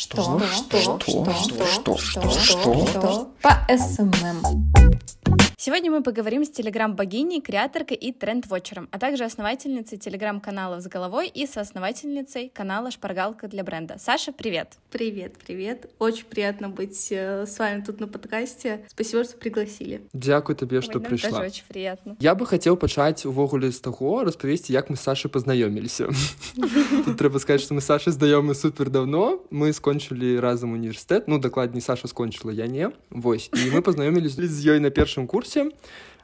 Что? 0.00 0.38
Что? 0.38 0.78
Что? 0.78 1.00
Что? 1.00 1.34
Что? 1.34 1.98
Что? 1.98 2.30
Что? 2.30 2.30
что 2.30 3.28
По 3.42 3.66
СММ. 3.68 5.37
Сегодня 5.57 5.89
мы 5.91 6.03
поговорим 6.03 6.43
с 6.43 6.49
телеграм-богиней, 6.49 7.39
креаторкой 7.39 7.95
и 7.95 8.11
тренд-вотчером, 8.11 8.89
а 8.91 8.99
также 8.99 9.23
основательницей 9.23 9.97
телеграм-канала 9.97 10.81
«С 10.81 10.87
головой» 10.87 11.29
и 11.29 11.47
соосновательницей 11.47 12.51
канала 12.53 12.91
«Шпаргалка 12.91 13.47
для 13.47 13.63
бренда». 13.63 13.95
Саша, 13.97 14.33
привет! 14.33 14.73
Привет, 14.91 15.35
привет! 15.37 15.89
Очень 15.99 16.25
приятно 16.25 16.67
быть 16.67 17.07
э, 17.11 17.45
с 17.45 17.57
вами 17.59 17.81
тут 17.81 18.01
на 18.01 18.09
подкасте. 18.09 18.83
Спасибо, 18.89 19.23
что 19.23 19.37
пригласили. 19.37 20.01
Дякую 20.11 20.57
тебе, 20.57 20.81
что 20.81 20.97
Ой, 20.97 21.01
нам 21.01 21.09
пришла. 21.09 21.29
Тоже 21.29 21.43
очень 21.43 21.63
приятно. 21.69 22.17
Я 22.19 22.35
бы 22.35 22.45
хотел 22.45 22.75
почать 22.75 23.25
увогуле 23.25 23.71
з 23.71 23.79
того, 23.79 24.23
розповісти, 24.23 24.73
як 24.73 24.89
ми 24.89 24.97
з 24.97 25.01
Сашей 25.01 25.31
познайомилися. 25.31 26.09
Тут 27.05 27.17
треба 27.17 27.39
сказати, 27.39 27.63
що 27.63 27.75
ми 27.75 27.81
з 27.81 27.85
Сашей 27.85 28.13
знайомі 28.13 28.55
супер 28.55 28.89
давно. 28.89 29.39
Ми 29.51 29.73
скончили 29.73 30.39
разом 30.39 30.73
університет. 30.73 31.23
Ну, 31.27 31.37
докладні, 31.37 31.81
Саша 31.81 32.07
скончила, 32.07 32.53
я 32.53 32.67
не. 32.67 32.91
Вось. 33.09 33.49
І 33.53 33.71
ми 33.71 33.81
познайомились 33.81 34.31
з 34.33 34.65
ёй 34.67 34.79
на 34.79 34.89
першым 34.89 35.25
курсе. 35.25 35.46
курсе. 35.48 35.70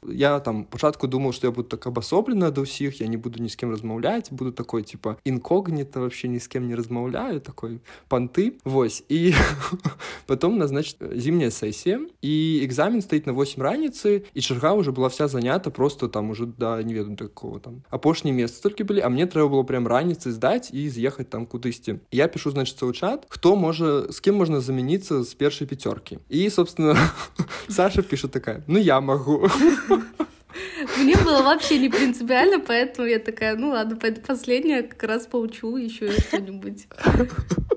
Я 0.06 0.40
там 0.40 0.64
пачатку 0.64 1.08
думал, 1.08 1.32
что 1.32 1.46
я 1.46 1.50
буду 1.50 1.68
так 1.68 1.86
абасоблена 1.86 2.50
до 2.50 2.64
всех, 2.64 3.00
я 3.00 3.06
не 3.06 3.16
буду 3.16 3.42
ни 3.42 3.48
с 3.48 3.56
кем 3.56 3.70
размаўляць 3.70 4.30
буду 4.30 4.52
такой 4.52 4.82
типа 4.82 5.16
инкогнито 5.24 6.00
вообще 6.00 6.28
ни 6.28 6.38
с 6.38 6.48
кем 6.48 6.68
не 6.68 6.74
размаўляю 6.74 7.40
такой 7.40 7.80
панты 8.08 8.58
вот. 8.64 8.84
И 9.08 9.34
потом 10.26 10.58
назначит 10.58 10.96
зимняя 11.14 11.50
сессия 11.50 12.00
и 12.20 12.60
экзамен 12.62 13.00
стоит 13.00 13.26
на 13.26 13.32
8 13.32 13.62
раницы 13.62 14.24
и 14.34 14.40
чарга 14.40 14.72
уже 14.72 14.92
была 14.92 15.08
вся 15.08 15.28
занята 15.28 15.70
просто 15.70 16.08
там 16.08 16.30
уже 16.30 16.46
да 16.46 16.82
не 16.82 16.94
веду 16.94 17.16
такого 17.16 17.60
там 17.60 17.82
апошні 17.90 18.32
месяц 18.32 18.60
только 18.60 18.84
были, 18.84 19.00
а 19.00 19.08
мне 19.08 19.26
требовало 19.26 19.54
было 19.54 19.62
прям 19.62 19.86
раницы 19.86 20.32
сдать 20.32 20.70
и 20.70 20.90
съехать 20.90 21.30
там 21.30 21.46
куда-то. 21.46 21.98
я 22.10 22.28
пишу 22.28 22.50
значит 22.50 22.82
у 22.82 22.92
чат 22.92 23.26
хто 23.28 23.56
можа 23.56 24.12
з 24.12 24.20
кем 24.20 24.34
можно 24.34 24.60
замениться 24.60 25.24
с 25.24 25.34
первой 25.34 25.66
пятерки 25.66 26.18
и 26.28 26.50
собственно 26.50 26.96
Саша 27.68 28.02
пишет 28.02 28.32
такая, 28.32 28.62
ну 28.66 28.78
я 28.78 29.00
могу. 29.00 29.48
Мне 30.98 31.16
было 31.16 31.42
вообще 31.42 31.78
не 31.78 31.88
принципиально, 31.88 32.60
поэтому 32.60 33.08
я 33.08 33.18
такая, 33.18 33.56
ну 33.56 33.70
ладно, 33.70 33.96
пойду 33.96 34.20
последняя, 34.20 34.82
как 34.82 35.02
раз 35.04 35.26
поучу 35.26 35.76
еще 35.76 36.12
что-нибудь. 36.12 36.86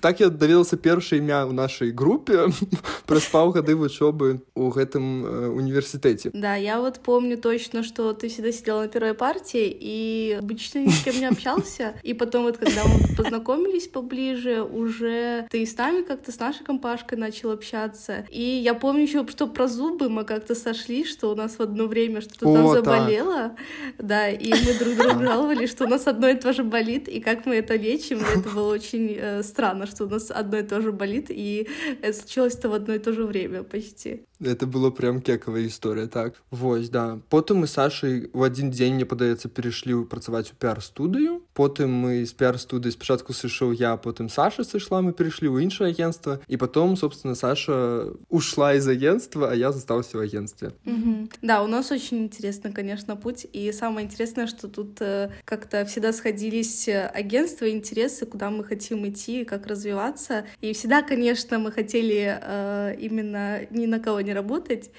Так 0.00 0.20
я 0.20 0.28
даведаўся 0.28 0.76
першае 0.76 1.20
імя 1.20 1.44
ў 1.44 1.52
нашай 1.52 1.92
групе 1.92 2.48
праспаў 3.06 3.52
гады 3.52 3.76
вучобы 3.76 4.40
у 4.54 4.70
гэтым 4.72 5.04
э, 5.24 5.48
універсітэце 5.52 6.30
Да, 6.32 6.56
я 6.56 6.80
вот 6.80 7.00
помню 7.00 7.36
точно, 7.36 7.82
что 7.82 8.12
ты 8.12 8.28
всегда 8.28 8.52
сидела 8.52 8.82
на 8.82 8.88
первой 8.88 9.14
партии 9.14 9.68
и 9.68 10.36
обычно 10.38 10.80
ни 10.80 10.88
с 10.88 11.02
кем 11.04 11.18
не 11.18 11.26
общался. 11.26 11.94
И 12.02 12.14
потом 12.14 12.44
вот, 12.44 12.58
когда 12.58 12.84
мы 12.84 13.14
познакомились 13.16 13.88
поближе, 13.88 14.62
уже 14.62 15.46
ты 15.50 15.66
с 15.66 15.76
нами 15.76 16.02
как-то, 16.02 16.32
с 16.32 16.38
нашей 16.38 16.64
компашкой 16.64 17.18
начал 17.18 17.50
общаться. 17.50 18.24
И 18.30 18.42
я 18.42 18.74
помню 18.74 19.02
еще, 19.02 19.26
что 19.28 19.46
про 19.46 19.68
зубы 19.68 20.08
мы 20.08 20.24
как-то 20.24 20.54
сошли, 20.54 21.04
что 21.04 21.30
у 21.30 21.34
нас 21.34 21.58
в 21.58 21.60
одно 21.60 21.86
время 21.86 22.20
что-то 22.20 22.52
там 22.52 22.66
О, 22.66 22.74
да. 22.74 22.80
заболело. 22.80 23.56
Да, 23.98 24.28
и 24.28 24.50
мы 24.50 24.74
друг 24.78 24.96
другу 24.96 25.22
жаловались, 25.22 25.70
что 25.70 25.84
у 25.84 25.88
нас 25.88 26.06
одно 26.06 26.28
и 26.28 26.34
то 26.34 26.52
же 26.52 26.64
болит, 26.64 27.08
и 27.08 27.20
как 27.20 27.46
мы 27.46 27.56
это 27.56 27.76
лечим. 27.76 28.18
И 28.18 28.38
это 28.38 28.48
было 28.48 28.72
очень 28.72 29.16
э, 29.18 29.42
странно, 29.76 29.86
что 29.86 30.04
у 30.04 30.08
нас 30.08 30.30
одно 30.30 30.58
и 30.58 30.62
то 30.62 30.80
же 30.80 30.92
болит, 30.92 31.26
и 31.30 31.68
это 32.02 32.18
случилось-то 32.18 32.68
в 32.68 32.74
одно 32.74 32.94
и 32.94 32.98
то 32.98 33.12
же 33.12 33.24
время 33.24 33.62
почти. 33.62 34.22
Это 34.40 34.66
было 34.66 34.90
прям 34.90 35.22
кекавая 35.22 35.62
гісторыя 35.62 36.08
так 36.08 36.34
Вось 36.50 36.88
да 36.88 37.20
потым 37.30 37.62
мы 37.62 37.66
з 37.66 37.78
Сашай 37.78 38.30
у 38.32 38.42
адзін 38.42 38.74
дзень 38.74 38.98
мне 38.98 39.06
падаецца 39.06 39.46
перайшлі 39.46 40.02
працаваць 40.10 40.50
у 40.50 40.58
піар-студыю 40.58 41.46
потым 41.54 41.94
мы 41.94 42.26
з 42.26 42.34
піар-студыі 42.34 42.90
спачатку 42.90 43.32
сышоў 43.32 43.70
я 43.70 43.94
потым 43.96 44.28
Саша 44.28 44.66
сышла 44.66 44.98
мы 44.98 45.14
перайшлі 45.14 45.46
ў 45.46 45.62
іншае 45.62 45.94
агентство 45.94 46.42
і 46.48 46.56
потом 46.58 46.96
собственно 46.96 47.38
Саша 47.38 48.10
ушла 48.28 48.74
из 48.74 48.88
агентства 48.88 49.46
а 49.46 49.54
я 49.54 49.70
застаўся 49.70 50.18
в 50.18 50.20
агентстве 50.20 50.72
Мгм. 50.84 51.30
Да, 51.42 51.62
у 51.62 51.66
нас 51.66 51.90
очень 51.90 52.18
интересно, 52.24 52.72
конечно, 52.72 53.16
путь. 53.16 53.46
И 53.52 53.72
самое 53.72 54.06
интересное, 54.06 54.46
что 54.46 54.68
тут 54.68 55.00
э, 55.00 55.30
как-то 55.44 55.84
всегда 55.84 56.12
сходились 56.12 56.88
э, 56.88 57.06
агентства, 57.06 57.70
интересы, 57.70 58.26
куда 58.26 58.50
мы 58.50 58.64
хотим 58.64 59.08
идти, 59.08 59.44
как 59.44 59.65
развиваться. 59.67 60.45
И 60.61 60.73
всегда, 60.73 61.01
конечно, 61.01 61.59
мы 61.59 61.71
хотели 61.71 62.39
э, 62.41 62.95
именно 62.99 63.65
ни 63.69 63.85
на 63.85 63.99
кого 63.99 64.21
не 64.21 64.33
работать. 64.33 64.91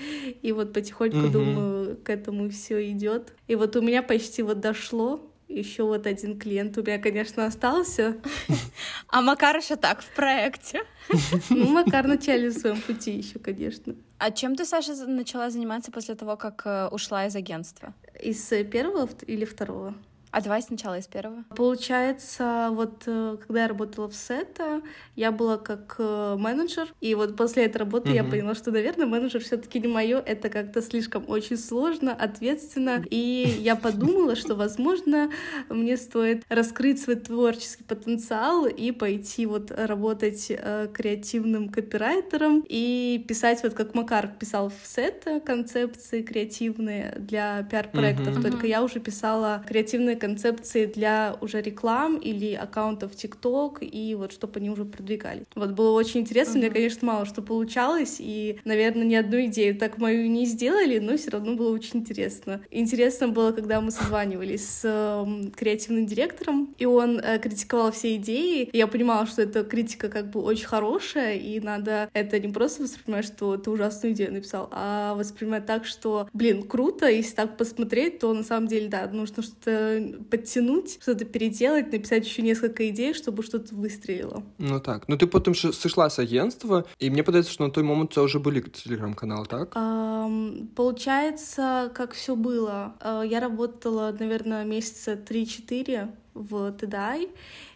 И 0.43 0.53
вот 0.53 0.73
потихоньку, 0.73 1.17
Мгм. 1.19 1.31
думаю, 1.33 1.97
к 1.97 2.11
этому 2.11 2.49
все 2.51 2.91
идет. 2.91 3.33
И 3.49 3.55
вот 3.55 3.75
у 3.77 3.81
меня 3.83 4.03
почти 4.03 4.43
вот 4.43 4.61
дошло. 4.61 5.25
Еще 5.49 5.83
вот 5.83 6.07
один 6.07 6.39
клиент 6.39 6.77
у 6.77 6.83
меня, 6.83 6.99
конечно, 6.99 7.47
остался. 7.47 8.17
А 9.09 9.23
Макар 9.23 9.57
еще 9.57 9.77
так, 9.77 10.03
в 10.03 10.15
проекте. 10.15 10.83
Ну, 11.51 11.67
Макар 11.69 12.05
в 12.05 12.09
начале 12.09 12.51
в 12.51 12.53
своем 12.53 12.81
пути 12.83 13.13
еще, 13.13 13.39
конечно. 13.39 13.95
А 14.19 14.31
чем 14.31 14.57
ты, 14.57 14.67
Саша, 14.67 14.95
начала 15.07 15.49
заниматься 15.49 15.91
после 15.91 16.15
того, 16.17 16.37
как 16.37 16.63
э, 16.67 16.89
ушла 16.89 17.27
из 17.27 17.35
агентства? 17.37 17.95
Из 18.23 18.53
э, 18.53 18.63
первого 18.65 19.09
или 19.27 19.47
второго? 19.47 19.95
А 20.31 20.41
давай 20.43 20.61
сначала 20.63 20.99
из 20.99 21.07
первого. 21.07 21.45
Получается, 21.57 22.69
вот 22.73 23.05
э, 23.07 23.37
когда 23.47 23.63
я 23.63 23.69
работала 23.69 24.09
в 24.09 24.15
Сета, 24.15 24.83
я 25.17 25.33
была 25.33 25.57
как 25.57 25.97
э, 25.99 26.37
менеджер, 26.39 26.89
и 27.01 27.15
вот 27.15 27.35
после 27.37 27.65
этой 27.65 27.79
работы 27.79 28.11
я 28.11 28.23
Мгм. 28.23 28.31
поняла, 28.33 28.55
что, 28.55 28.71
наверное, 28.71 29.07
менеджер 29.07 29.41
все-таки 29.43 29.81
не 29.81 29.89
мое, 29.89 30.19
это 30.19 30.51
как-то 30.51 30.83
слишком 30.83 31.25
очень 31.29 31.57
сложно, 31.57 32.13
ответственно, 32.13 33.03
и 33.09 33.57
я 33.61 33.75
подумала, 33.75 34.37
что, 34.37 34.55
возможно, 34.55 35.31
мне 35.71 35.97
стоит 35.97 36.45
раскрыть 36.51 37.01
свой 37.01 37.17
творческий 37.17 37.85
потенциал 37.85 38.67
и 38.67 38.91
пойти 38.93 39.47
вот 39.47 39.71
работать 39.71 40.47
э, 40.51 40.89
креативным 40.93 41.71
копирайтером 41.71 42.65
и 42.69 43.25
писать 43.27 43.63
вот 43.63 43.73
как 43.73 43.95
Макар 43.95 44.29
писал 44.29 44.69
в 44.69 44.87
Сета 44.87 45.41
концепции 45.41 46.21
креативные 46.23 47.15
для 47.19 47.63
пиар-проектов, 47.63 48.43
только 48.43 48.67
я 48.67 48.83
уже 48.83 49.01
писала 49.01 49.65
креативные 49.67 50.18
концепции 50.19 50.87
для 50.87 51.37
уже 51.41 51.63
реклам 51.63 52.17
или 52.19 52.55
аккаунтов 52.55 53.15
ТикТок, 53.17 53.79
и 53.81 54.15
вот 54.15 54.33
чтобы 54.33 54.59
они 54.61 54.71
уже 54.71 54.85
продвигались. 54.85 55.45
Вот 55.55 55.71
было 55.71 55.93
очень 55.93 56.21
интересно, 56.21 56.59
меня, 56.59 56.67
Мгм. 56.69 56.75
конечно, 56.75 57.07
мало 57.07 57.25
что 57.27 57.43
получалось, 57.43 58.17
и, 58.19 58.59
наверное, 58.65 59.05
ни 59.05 59.15
одну 59.15 59.45
идею 59.47 59.77
так 59.77 59.99
мою 59.99 60.29
не 60.29 60.45
сделали, 60.47 60.99
но 60.99 61.17
все 61.17 61.31
равно 61.31 61.55
было 61.55 61.73
очень 61.73 62.01
интересно. 62.01 62.61
Интересно 62.71 63.29
было, 63.29 63.53
когда 63.53 63.81
мы 63.81 63.91
созванивались 63.91 64.69
с 64.69 64.85
эм, 64.85 65.51
креативным 65.53 66.07
директором, 66.07 66.75
и 66.79 66.85
он 66.85 67.19
э, 67.19 67.39
критиковал 67.39 67.93
все 67.93 68.17
идеи, 68.17 68.65
и 68.73 68.77
я 68.79 68.87
понимала, 68.87 69.27
что 69.27 69.43
эта 69.43 69.65
критика 69.65 70.09
как 70.09 70.31
бы 70.31 70.41
очень 70.43 70.67
хорошая, 70.67 71.35
и 71.37 71.61
надо 71.61 72.11
это 72.13 72.39
не 72.41 72.49
просто 72.53 72.83
воспринимать, 72.83 73.25
что 73.25 73.57
ты 73.57 73.71
ужасную 73.71 74.15
идею 74.15 74.33
написал, 74.33 74.69
а 74.73 75.15
воспринимать 75.15 75.67
так, 75.67 75.85
что, 75.87 76.29
блин, 76.33 76.63
круто, 76.63 77.07
если 77.09 77.35
так 77.35 77.57
посмотреть, 77.57 78.19
то 78.19 78.33
на 78.33 78.43
самом 78.45 78.67
деле, 78.69 78.89
да, 78.89 79.07
нужно 79.09 79.43
что-то 79.43 80.08
подтянуть, 80.30 80.98
что-то 81.02 81.26
переделать, 81.26 81.92
написать 81.92 82.26
еще 82.26 82.42
несколько 82.42 82.90
идей, 82.90 83.14
чтобы 83.14 83.44
что-то 83.44 83.76
выстрелило. 83.76 84.44
Ну 84.58 84.80
так 84.80 85.08
ну 85.08 85.18
ты 85.18 85.28
потым 85.28 85.54
ж 85.54 85.74
сышла 85.74 86.10
з 86.10 86.20
агентства 86.20 86.84
і 87.00 87.10
мне 87.10 87.24
падаецца 87.24 87.52
што 87.52 87.64
на 87.64 87.70
той 87.70 87.84
момант 87.84 88.14
це 88.14 88.22
ўжо 88.22 88.40
былі 88.40 88.62
телеграм-канал 88.62 89.46
так 89.48 89.72
Ам, 89.76 90.70
Получается, 90.76 91.92
как 91.94 92.14
все 92.14 92.36
было. 92.36 92.94
Э, 93.02 93.24
Я 93.28 93.40
работала, 93.40 94.16
наверное, 94.20 94.64
месяца 94.66 95.16
3-4 95.16 96.08
в 96.34 96.72
TDI, 96.72 97.28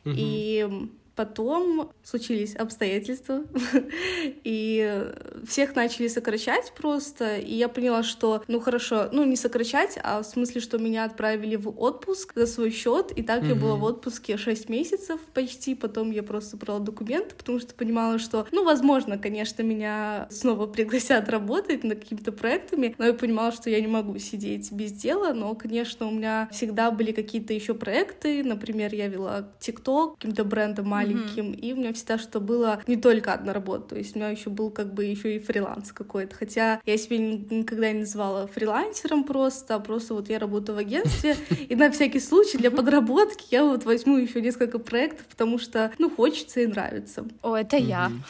Мгм. 0.05 0.15
и 0.17 0.65
потом 1.14 1.92
случились 2.02 2.54
обстоятельства, 2.56 3.44
и 4.44 5.12
всех 5.46 5.74
начали 5.76 6.08
сокращать 6.08 6.72
просто, 6.76 7.36
и 7.36 7.54
я 7.54 7.68
поняла, 7.68 8.02
что, 8.02 8.42
ну 8.48 8.60
хорошо, 8.60 9.08
ну 9.12 9.24
не 9.24 9.36
сокращать, 9.36 9.98
а 10.02 10.22
в 10.22 10.26
смысле, 10.26 10.60
что 10.60 10.78
меня 10.78 11.04
отправили 11.04 11.56
в 11.56 11.68
отпуск 11.80 12.32
за 12.34 12.46
свой 12.46 12.70
счет, 12.70 13.12
и 13.12 13.22
так 13.22 13.44
я 13.44 13.54
была 13.54 13.76
в 13.76 13.84
отпуске 13.84 14.36
6 14.36 14.68
месяцев 14.68 15.20
почти, 15.34 15.74
потом 15.74 16.10
я 16.10 16.22
просто 16.22 16.56
брала 16.56 16.80
документы, 16.80 17.34
потому 17.34 17.60
что 17.60 17.74
понимала, 17.74 18.18
что, 18.18 18.46
ну, 18.52 18.64
возможно, 18.64 19.18
конечно, 19.18 19.62
меня 19.62 20.28
снова 20.30 20.66
пригласят 20.66 21.28
работать 21.28 21.84
над 21.84 22.00
какими-то 22.00 22.32
проектами, 22.32 22.94
но 22.98 23.06
я 23.06 23.14
понимала, 23.14 23.52
что 23.52 23.70
я 23.70 23.80
не 23.80 23.86
могу 23.86 24.18
сидеть 24.18 24.70
без 24.72 24.92
дела, 24.92 25.32
но, 25.32 25.54
конечно, 25.54 26.06
у 26.06 26.10
меня 26.10 26.48
всегда 26.52 26.90
были 26.90 27.12
какие-то 27.12 27.52
еще 27.52 27.74
проекты, 27.74 28.42
например, 28.42 28.94
я 28.94 29.08
вела 29.08 29.48
ТикТок 29.60 30.16
каким-то 30.16 30.44
брендом 30.44 30.88
маленьким, 31.02 31.52
и 31.52 31.72
у 31.72 31.76
меня 31.76 31.92
всегда 31.92 32.18
что 32.18 32.40
было 32.40 32.80
не 32.86 32.96
только 32.96 33.32
одна 33.32 33.52
работа, 33.52 33.90
то 33.90 33.96
есть 33.98 34.14
у 34.14 34.18
меня 34.18 34.30
еще 34.30 34.50
был 34.50 34.70
как 34.70 34.92
бы 34.94 35.04
еще 35.04 35.36
и 35.36 35.38
фриланс 35.38 35.92
какой-то, 35.92 36.34
хотя 36.36 36.80
я 36.84 36.96
себя 36.96 37.18
ни- 37.18 37.54
никогда 37.54 37.90
не 37.92 38.00
называла 38.00 38.46
фрилансером 38.46 39.24
просто, 39.24 39.74
а 39.74 39.80
просто 39.80 40.14
вот 40.14 40.28
я 40.28 40.38
работаю 40.38 40.76
в 40.76 40.78
агентстве, 40.78 41.36
и 41.68 41.74
на 41.76 41.90
всякий 41.90 42.20
случай 42.20 42.58
для 42.58 42.70
подработки 42.70 43.46
я 43.50 43.64
вот 43.64 43.84
возьму 43.84 44.16
еще 44.18 44.40
несколько 44.40 44.78
проектов, 44.78 45.26
потому 45.26 45.58
что, 45.58 45.92
ну, 45.98 46.10
хочется 46.10 46.60
и 46.60 46.66
нравится. 46.66 47.24
О, 47.42 47.56
это 47.56 47.76
я. 47.76 48.10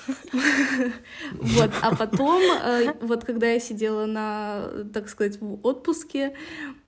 Вот, 1.33 1.71
а 1.83 1.95
потом, 1.95 2.43
э, 2.43 2.93
вот 3.01 3.25
когда 3.25 3.47
я 3.51 3.61
сидела 3.61 4.07
на, 4.07 4.63
так 4.93 5.09
сказать, 5.09 5.41
в 5.41 5.67
отпуске, 5.67 6.35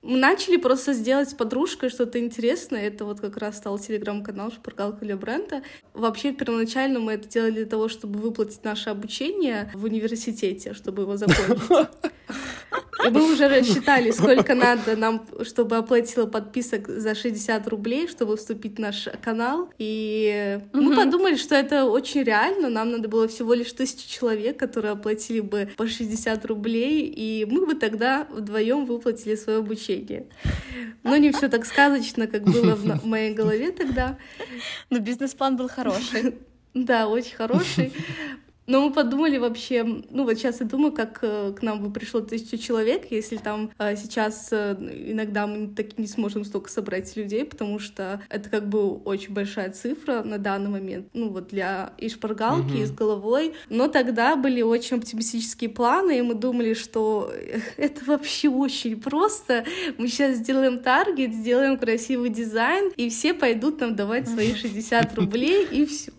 Мы 0.05 0.19
начали 0.19 0.59
просто 0.59 0.93
сделать 0.93 1.31
с 1.31 1.35
подружкой 1.35 1.89
что-то 1.89 2.19
интересное. 2.19 2.83
Это 2.83 3.07
вот 3.07 3.21
как 3.21 3.39
раз 3.39 3.57
стал 3.57 3.79
телеграм-канал 3.79 4.53
«Шпаргалка 4.53 5.03
для 5.03 5.17
бренда». 5.17 5.63
Вообще, 5.95 6.33
первоначально 6.33 7.01
мы 7.01 7.13
это 7.13 7.27
делали 7.27 7.53
для 7.53 7.67
того, 7.67 7.89
чтобы 7.89 8.19
выплатить 8.19 8.63
наше 8.65 8.91
обучение 8.91 9.71
в 9.73 9.85
университете, 9.85 10.75
чтобы 10.75 11.03
его 11.03 11.17
закончить. 11.17 11.89
И 13.07 13.11
мы 13.11 13.33
уже 13.33 13.49
рассчитали, 13.49 14.11
сколько 14.11 14.55
надо 14.55 14.97
нам, 14.97 15.27
чтобы 15.43 15.77
оплатила 15.77 16.27
подписок 16.27 16.89
за 16.89 17.15
60 17.15 17.67
рублей, 17.69 18.09
чтобы 18.09 18.37
вступить 18.37 18.77
в 18.77 18.81
наш 18.81 19.09
канал. 19.23 19.71
И 19.79 20.59
мы 20.73 20.97
подумали, 20.97 21.37
что 21.37 21.55
это 21.55 21.85
очень 21.85 22.23
реально. 22.23 22.71
Нам 22.71 22.93
надо 22.93 23.09
было 23.09 23.29
всего 23.29 23.53
лишь 23.53 23.73
тысячу 23.73 24.09
человек, 24.09 24.59
которые 24.59 24.93
оплатили 24.93 25.41
бы 25.41 25.69
по 25.77 25.87
60 25.87 26.45
рублей, 26.47 27.07
и 27.07 27.47
мы 27.51 27.67
бы 27.67 27.75
тогда 27.75 28.27
вдвоем 28.31 28.87
выплатили 28.87 29.35
свое 29.35 29.59
обучение. 29.59 29.94
Но 31.03 31.17
не 31.17 31.33
все 31.33 31.49
так 31.49 31.67
сказочно, 31.67 32.27
как 32.27 32.43
было 32.45 32.75
в 32.75 33.05
моей 33.05 33.35
голове 33.35 33.71
тогда. 33.71 34.19
Но 34.91 34.99
бизнес-план 34.99 35.57
был 35.57 35.69
хороший. 35.69 36.35
Да, 36.75 37.07
очень 37.07 37.37
хороший. 37.37 37.93
Но 38.67 38.81
мы 38.81 38.93
подумали 38.93 39.37
вообще, 39.37 39.85
ну 39.85 40.25
вот 40.25 40.35
сейчас 40.35 40.61
я 40.61 40.67
думаю, 40.67 40.93
как 40.93 41.19
э, 41.23 41.53
к 41.53 41.63
нам 41.63 41.83
бы 41.83 41.93
пришло 41.93 42.21
тысяча 42.21 42.57
человек, 42.57 43.07
если 43.11 43.37
там 43.37 43.71
э, 43.79 43.97
сейчас 43.97 44.49
э, 44.53 44.77
иногда 45.07 45.47
мы 45.47 45.69
так 45.69 45.99
не 45.99 46.07
сможем 46.07 46.45
столько 46.45 46.71
собрать 46.71 47.15
людей, 47.17 47.45
потому 47.45 47.79
что 47.79 48.23
это 48.31 48.49
как 48.49 48.69
бы 48.69 48.95
очень 48.97 49.35
большая 49.35 49.71
цифра 49.71 50.23
на 50.23 50.39
данный 50.39 50.71
момент, 50.71 51.09
ну 51.13 51.29
вот 51.29 51.49
для 51.49 51.93
и 51.99 52.09
шпаргалки, 52.09 52.73
mm-hmm. 52.73 52.83
и 52.83 52.87
с 52.87 52.91
головой. 52.91 53.55
Но 53.69 53.89
тогда 53.89 54.37
были 54.37 54.63
очень 54.63 54.97
оптимистические 54.97 55.71
планы, 55.71 56.19
и 56.19 56.23
мы 56.23 56.35
думали, 56.35 56.73
что 56.75 57.33
это 57.77 58.05
вообще 58.07 58.49
очень 58.49 59.01
просто. 59.01 59.65
Мы 59.99 60.09
сейчас 60.09 60.37
сделаем 60.37 60.79
таргет, 60.79 61.35
сделаем 61.35 61.79
красивый 61.79 62.31
дизайн, 62.31 62.93
и 62.97 63.11
все 63.11 63.35
пойдут 63.35 63.81
нам 63.81 63.95
давать 63.95 64.29
свои 64.29 64.55
60 64.55 65.15
рублей, 65.17 65.67
и 65.71 65.85
все. 65.85 66.13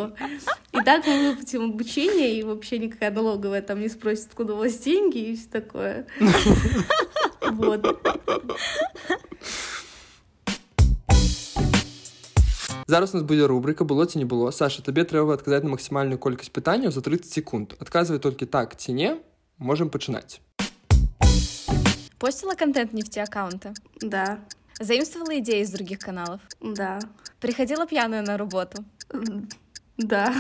И 0.74 0.78
так 0.84 1.08
мы 1.08 1.32
выплатим 1.32 1.64
обучение, 1.72 2.35
и 2.35 2.43
вообще 2.43 2.79
никакая 2.79 3.11
налоговая 3.11 3.63
там 3.63 3.81
не 3.81 3.89
спросит, 3.89 4.27
откуда 4.29 4.55
у 4.55 4.57
вас 4.57 4.79
деньги 4.79 5.19
и 5.19 5.37
все 5.37 5.49
такое. 5.49 6.07
Вот. 7.51 7.87
Зараз 12.87 13.15
у 13.15 13.17
нас 13.17 13.27
буде 13.27 13.47
рубрика 13.47 13.85
«Було 13.85 14.07
ці 14.07 14.19
не 14.19 14.25
було». 14.25 14.53
Саша, 14.53 14.83
тобі 14.83 15.05
треба 15.05 15.35
відказати 15.35 15.65
на 15.65 15.71
максимальну 15.71 16.19
кількість 16.19 16.53
питань 16.53 16.91
за 16.91 17.01
30 17.01 17.31
секунд. 17.31 17.73
Отказывай 17.81 18.19
тільки 18.19 18.47
так 18.47 18.77
ці 18.77 18.93
ні. 18.93 19.15
Можем 19.59 19.89
починати. 19.89 20.39
Постила 22.19 22.55
контент 22.55 22.93
не 22.93 23.01
в 23.01 23.09
те 23.09 23.23
аккаунты? 23.23 23.73
Да. 24.03 24.39
Заимствовала 24.81 25.39
идеи 25.39 25.61
из 25.61 25.71
других 25.71 25.99
каналов? 25.99 26.41
Да. 26.61 27.01
Приходила 27.39 27.87
пьяная 27.87 28.23
на 28.23 28.37
работу? 28.37 28.85
Да. 29.98 30.34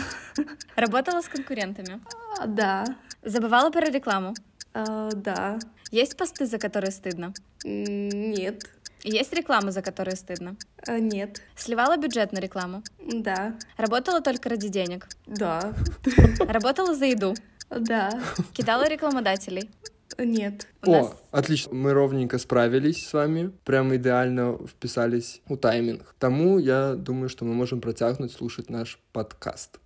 Работала 0.75 1.21
с 1.21 1.27
конкурентами? 1.27 2.01
А, 2.39 2.47
да. 2.47 2.85
Забывала 3.23 3.69
про 3.71 3.89
рекламу? 3.89 4.33
А, 4.73 5.09
да. 5.11 5.59
Есть 5.91 6.17
посты, 6.17 6.45
за 6.45 6.57
которые 6.57 6.91
стыдно? 6.91 7.33
Нет. 7.63 8.63
Есть 9.03 9.33
реклама, 9.33 9.71
за 9.71 9.81
которую 9.81 10.17
стыдно? 10.17 10.55
А, 10.87 10.99
нет. 10.99 11.41
Сливала 11.55 11.95
бюджет 11.97 12.33
на 12.33 12.39
рекламу? 12.39 12.83
Да. 12.99 13.55
Работала 13.77 14.19
только 14.21 14.49
ради 14.49 14.67
денег? 14.67 15.07
Да. 15.25 15.73
Работала 16.39 16.93
за 16.95 17.05
еду? 17.05 17.35
Да. 17.69 18.09
Кидала 18.53 18.87
рекламодателей? 18.87 19.69
Нет. 20.17 20.67
О, 20.81 20.91
нас... 20.91 21.23
отлично. 21.31 21.73
Мы 21.73 21.93
ровненько 21.93 22.37
справились 22.37 23.07
с 23.07 23.13
вами. 23.13 23.51
Прямо 23.63 23.95
идеально 23.95 24.57
вписались 24.67 25.41
у 25.47 25.57
тайминг. 25.57 26.15
Тому 26.19 26.57
я 26.59 26.95
думаю, 26.95 27.29
что 27.29 27.45
мы 27.45 27.53
можем 27.53 27.81
протягнуть 27.81 28.31
слушать 28.31 28.69
наш 28.69 28.99
подкаст. 29.11 29.79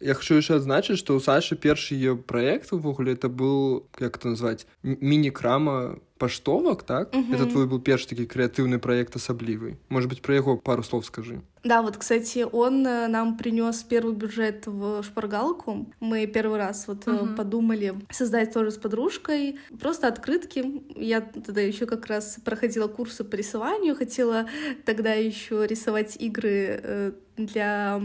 Я 0.00 0.14
хочу 0.14 0.34
еще 0.34 0.56
отзначить, 0.56 0.98
что 0.98 1.14
у 1.14 1.20
Саши 1.20 1.56
первый 1.56 1.76
ее 1.90 2.16
проект 2.16 2.72
в 2.72 2.80
Гугле 2.80 3.12
это 3.12 3.28
был, 3.28 3.86
как 3.92 4.16
это 4.16 4.28
назвать, 4.28 4.66
мини-крама 4.82 5.98
паштовак, 6.18 6.82
так? 6.82 7.14
Угу. 7.14 7.34
Это 7.34 7.46
твой 7.46 7.66
был 7.66 7.80
первый 7.80 8.06
такой 8.06 8.26
креативный 8.26 8.78
проект 8.78 9.16
особливый. 9.16 9.76
Может 9.88 10.08
быть, 10.08 10.22
про 10.22 10.34
его 10.34 10.56
пару 10.56 10.82
слов 10.82 11.04
скажи. 11.04 11.42
Да, 11.62 11.82
вот, 11.82 11.96
кстати, 11.96 12.46
он 12.50 12.86
э, 12.86 13.08
нам 13.08 13.36
принес 13.36 13.82
первый 13.82 14.14
бюджет 14.14 14.66
в 14.66 15.02
шпаргалку. 15.02 15.86
Мы 16.00 16.26
первый 16.26 16.58
раз 16.58 16.86
вот 16.88 17.06
угу. 17.06 17.34
подумали 17.34 17.94
создать 18.10 18.52
тоже 18.52 18.70
с 18.70 18.78
подружкой. 18.78 19.58
Просто 19.78 20.08
открытки. 20.08 20.82
Я 20.94 21.20
тогда 21.20 21.60
еще 21.60 21.86
как 21.86 22.06
раз 22.06 22.38
проходила 22.44 22.88
курсы 22.88 23.24
по 23.24 23.34
рисованию, 23.34 23.94
хотела 23.96 24.46
тогда 24.84 25.12
еще 25.12 25.66
рисовать 25.66 26.16
игры 26.16 26.80
э, 26.82 27.12
для 27.36 28.00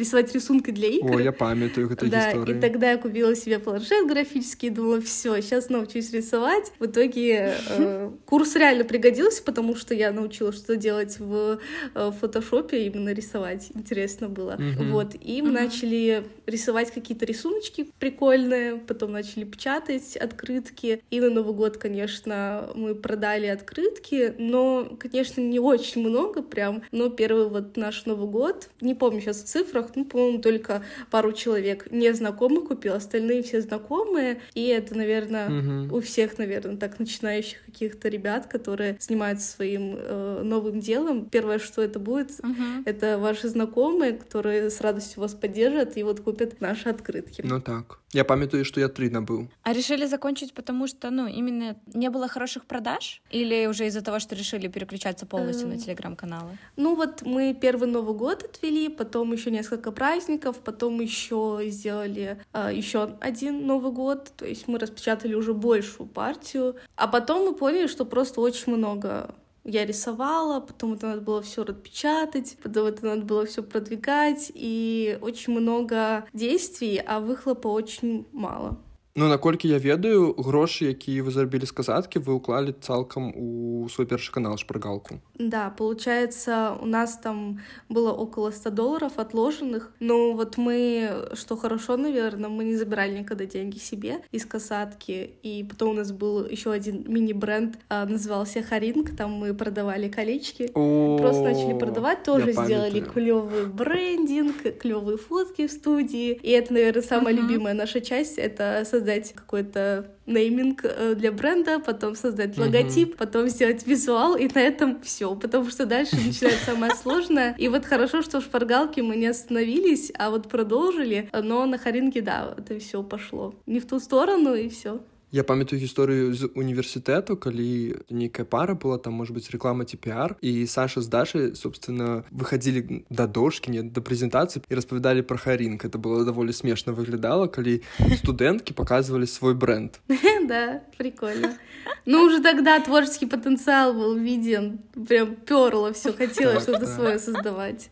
рисовать 0.00 0.34
рисунки 0.34 0.70
для 0.70 0.88
игр. 0.88 1.16
О, 1.16 1.20
я 1.20 1.32
памятаю 1.32 1.90
эту 1.90 2.08
да, 2.08 2.30
историю. 2.30 2.56
и 2.56 2.60
тогда 2.60 2.92
я 2.92 2.98
купила 2.98 3.36
себе 3.36 3.58
планшет 3.58 4.08
графический 4.08 4.68
и 4.68 4.70
думала, 4.70 5.00
все, 5.00 5.40
сейчас 5.40 5.68
научусь 5.68 6.10
рисовать. 6.12 6.72
В 6.78 6.86
итоге 6.86 7.54
э, 7.68 8.10
курс 8.24 8.56
реально 8.56 8.84
пригодился, 8.84 9.42
потому 9.42 9.76
что 9.76 9.94
я 9.94 10.10
научилась 10.10 10.56
что 10.56 10.76
делать 10.76 11.18
в 11.18 11.60
э, 11.94 12.12
фотошопе, 12.18 12.86
именно 12.86 13.12
рисовать. 13.12 13.70
Интересно 13.74 14.28
было. 14.28 14.56
Mm-hmm. 14.56 14.90
Вот, 14.90 15.14
и 15.20 15.42
мы 15.42 15.48
mm-hmm. 15.48 15.52
начали 15.52 16.24
рисовать 16.46 16.90
какие-то 16.90 17.24
рисуночки 17.26 17.90
прикольные, 17.98 18.76
потом 18.76 19.12
начали 19.12 19.44
печатать 19.44 20.16
открытки. 20.16 21.02
И 21.10 21.20
на 21.20 21.30
Новый 21.30 21.54
год, 21.54 21.76
конечно, 21.76 22.70
мы 22.74 22.94
продали 22.94 23.46
открытки, 23.46 24.34
но, 24.38 24.96
конечно, 24.98 25.40
не 25.40 25.58
очень 25.58 26.00
много 26.06 26.42
прям. 26.42 26.82
Но 26.90 27.10
первый 27.10 27.48
вот 27.48 27.76
наш 27.76 28.06
Новый 28.06 28.28
год, 28.28 28.70
не 28.80 28.94
помню 28.94 29.20
сейчас 29.20 29.42
цифрах, 29.42 29.89
ну, 29.96 30.04
по-моему, 30.04 30.40
только 30.40 30.82
пару 31.10 31.32
человек 31.32 31.90
незнакомых 31.90 32.68
купил, 32.68 32.94
остальные 32.94 33.42
все 33.42 33.60
знакомые. 33.60 34.40
И 34.54 34.66
это, 34.66 34.96
наверное, 34.96 35.48
угу. 35.48 35.96
у 35.96 36.00
всех, 36.00 36.38
наверное, 36.38 36.76
так 36.76 36.98
начинающих 36.98 37.64
каких-то 37.64 38.08
ребят, 38.08 38.46
которые 38.46 38.96
занимаются 39.00 39.50
своим 39.50 39.94
э, 39.96 40.42
новым 40.42 40.80
делом. 40.80 41.26
Первое, 41.26 41.58
что 41.58 41.82
это 41.82 41.98
будет, 41.98 42.32
угу. 42.40 42.84
это 42.84 43.18
ваши 43.18 43.48
знакомые, 43.48 44.14
которые 44.14 44.70
с 44.70 44.80
радостью 44.80 45.20
вас 45.20 45.34
поддержат 45.34 45.96
и 45.96 46.02
вот 46.02 46.20
купят 46.20 46.60
наши 46.60 46.88
открытки. 46.88 47.42
Ну 47.44 47.60
так. 47.60 47.99
Я 48.12 48.24
памятаю, 48.24 48.64
что 48.64 48.80
я 48.80 48.88
три 48.88 49.08
набыл. 49.08 49.48
А 49.62 49.72
решили 49.72 50.04
закончить, 50.06 50.52
потому 50.52 50.88
что, 50.88 51.10
ну, 51.10 51.28
именно 51.28 51.76
не 51.94 52.10
было 52.10 52.26
хороших 52.26 52.64
продаж? 52.64 53.22
Или 53.30 53.66
уже 53.66 53.86
из-за 53.86 54.02
того, 54.02 54.18
что 54.18 54.34
решили 54.34 54.66
переключаться 54.66 55.26
полностью 55.26 55.68
на 55.68 55.74
эм, 55.74 55.78
телеграм-каналы? 55.78 56.58
Ну 56.76 56.96
вот 56.96 57.22
мы 57.22 57.54
первый 57.54 57.88
Новый 57.88 58.16
год 58.16 58.42
отвели, 58.42 58.88
потом 58.88 59.32
еще 59.32 59.52
несколько 59.52 59.92
праздников, 59.92 60.58
потом 60.58 61.00
еще 61.00 61.60
сделали 61.66 62.38
э, 62.52 62.70
еще 62.74 63.16
один 63.20 63.66
Новый 63.66 63.92
год, 63.92 64.32
то 64.36 64.44
есть 64.44 64.66
мы 64.66 64.80
распечатали 64.80 65.34
уже 65.34 65.54
большую 65.54 66.08
партию, 66.08 66.76
а 66.96 67.06
потом 67.06 67.44
мы 67.44 67.54
поняли, 67.54 67.86
что 67.86 68.04
просто 68.04 68.40
очень 68.40 68.76
много 68.76 69.34
я 69.70 69.86
рисовала, 69.86 70.60
потом 70.60 70.94
это 70.94 71.06
надо 71.06 71.20
было 71.20 71.42
все 71.42 71.64
распечатать, 71.64 72.56
потом 72.62 72.86
это 72.86 73.04
надо 73.06 73.22
было 73.22 73.46
все 73.46 73.62
продвигать, 73.62 74.50
и 74.54 75.18
очень 75.22 75.52
много 75.52 76.26
действий, 76.32 76.98
а 76.98 77.20
выхлопа 77.20 77.68
очень 77.68 78.26
мало. 78.32 78.78
Ну 79.19 79.29
наколькі 79.29 79.69
я 79.69 79.77
ведаю 79.79 80.35
грошы 80.35 80.91
якія 80.91 81.23
вы 81.23 81.31
зарабілі 81.31 81.63
з 81.63 81.71
казаткі 81.71 82.19
вы 82.19 82.35
ўклалі 82.35 82.75
цалкам 82.83 83.31
у 83.31 83.87
свой 83.87 84.03
першы 84.03 84.35
канал 84.35 84.59
шпаргалку 84.59 85.23
да 85.39 85.69
получается 85.69 86.75
у 86.83 86.85
нас 86.85 87.15
там 87.17 87.63
было 87.87 88.11
около 88.11 88.51
100 88.51 88.69
долларов 88.71 89.13
отложенных 89.15 89.95
но 90.01 90.33
вот 90.33 90.57
мы 90.57 91.31
что 91.33 91.55
хорошо 91.55 91.95
наверное 91.95 92.49
мы 92.49 92.65
не 92.65 92.75
забирали 92.75 93.19
никогда 93.19 93.45
деньги 93.45 93.77
себе 93.77 94.19
из 94.33 94.45
касатки 94.45 95.31
и 95.43 95.63
потом 95.63 95.91
у 95.91 95.93
нас 95.93 96.11
был 96.11 96.45
еще 96.45 96.71
один 96.71 97.05
мини-бренд 97.07 97.79
а, 97.87 98.05
назывался 98.05 98.63
Харинг 98.63 99.15
там 99.15 99.31
мы 99.31 99.53
продавали 99.53 100.09
колечки 100.09 100.71
О, 100.73 101.17
просто 101.17 101.41
начали 101.43 101.79
продавать 101.79 102.23
тоже 102.23 102.51
сделали 102.51 102.99
клевый 102.99 103.67
брендинг 103.67 104.77
клевые 104.77 105.17
фотки 105.17 105.67
в 105.67 105.71
студии 105.71 106.33
и 106.33 106.49
это 106.51 106.73
наверное 106.73 107.01
самая 107.01 107.33
любимая 107.33 107.73
наша 107.73 108.01
часть 108.01 108.37
это 108.37 108.83
создать 108.83 109.05
какой-то 109.34 110.06
нейминг 110.26 110.80
э, 110.84 111.14
для 111.14 111.32
бренда, 111.32 111.78
потом 111.78 112.14
создать 112.14 112.56
логотип, 112.56 113.16
потом 113.16 113.48
сделать 113.48 113.86
визуал, 113.86 114.36
и 114.36 114.48
на 114.54 114.60
этом 114.60 115.00
все, 115.02 115.34
потому 115.34 115.68
что 115.70 115.86
дальше 115.86 116.16
начинается 116.26 116.66
самое 116.66 116.94
сложное. 116.94 117.54
И 117.58 117.68
вот 117.68 117.84
хорошо, 117.84 118.22
что 118.22 118.40
в 118.40 118.44
шпаргалке 118.44 119.02
мы 119.02 119.16
не 119.16 119.26
остановились, 119.26 120.12
а 120.16 120.30
вот 120.30 120.48
продолжили, 120.48 121.28
но 121.32 121.66
на 121.66 121.78
Харинге, 121.78 122.22
да, 122.22 122.54
это 122.56 122.78
все 122.78 123.02
пошло. 123.02 123.54
Не 123.66 123.80
в 123.80 123.86
ту 123.86 123.98
сторону, 123.98 124.54
и 124.54 124.68
все. 124.68 125.00
Я 125.35 125.43
памятаю 125.43 125.81
гісторыю 125.81 126.31
з 126.31 126.47
універсітэту 126.55 127.35
калі 127.35 127.99
нейкая 128.09 128.45
пара 128.45 128.71
была 128.71 128.97
там 128.97 129.13
может 129.13 129.35
быть 129.35 129.51
реклама 129.51 129.83
TPR 129.83 130.35
і 130.41 130.67
Саша 130.67 131.01
з 131.01 131.07
Дашай 131.07 131.55
собственно 131.55 132.23
выходили 132.31 133.03
да 133.09 133.27
дошки 133.27 133.71
не 133.71 133.83
да 133.83 133.99
прэзентацыі 133.99 134.63
і 134.69 134.75
распавядалі 134.75 135.21
про 135.21 135.37
харінг 135.37 135.83
это 135.83 135.99
было 135.99 136.23
даволі 136.23 136.53
смешна 136.53 136.93
выглядала 136.93 137.47
калі 137.51 137.81
студэнткі 137.99 138.71
показывалі 138.71 139.27
свой 139.27 139.53
бренд 139.53 139.99
да 140.47 140.81
прикольно 140.97 141.57
ну 142.05 142.23
уже 142.23 142.39
тогда 142.39 142.79
творческий 142.79 143.27
потенциал 143.27 143.93
был 143.93 144.15
виден 144.15 144.79
прям 145.07 145.35
перло 145.35 145.91
все 145.91 146.13
хотелось 146.13 146.63
что-то 146.63 146.87
свое 146.87 147.19
создавать 147.19 147.89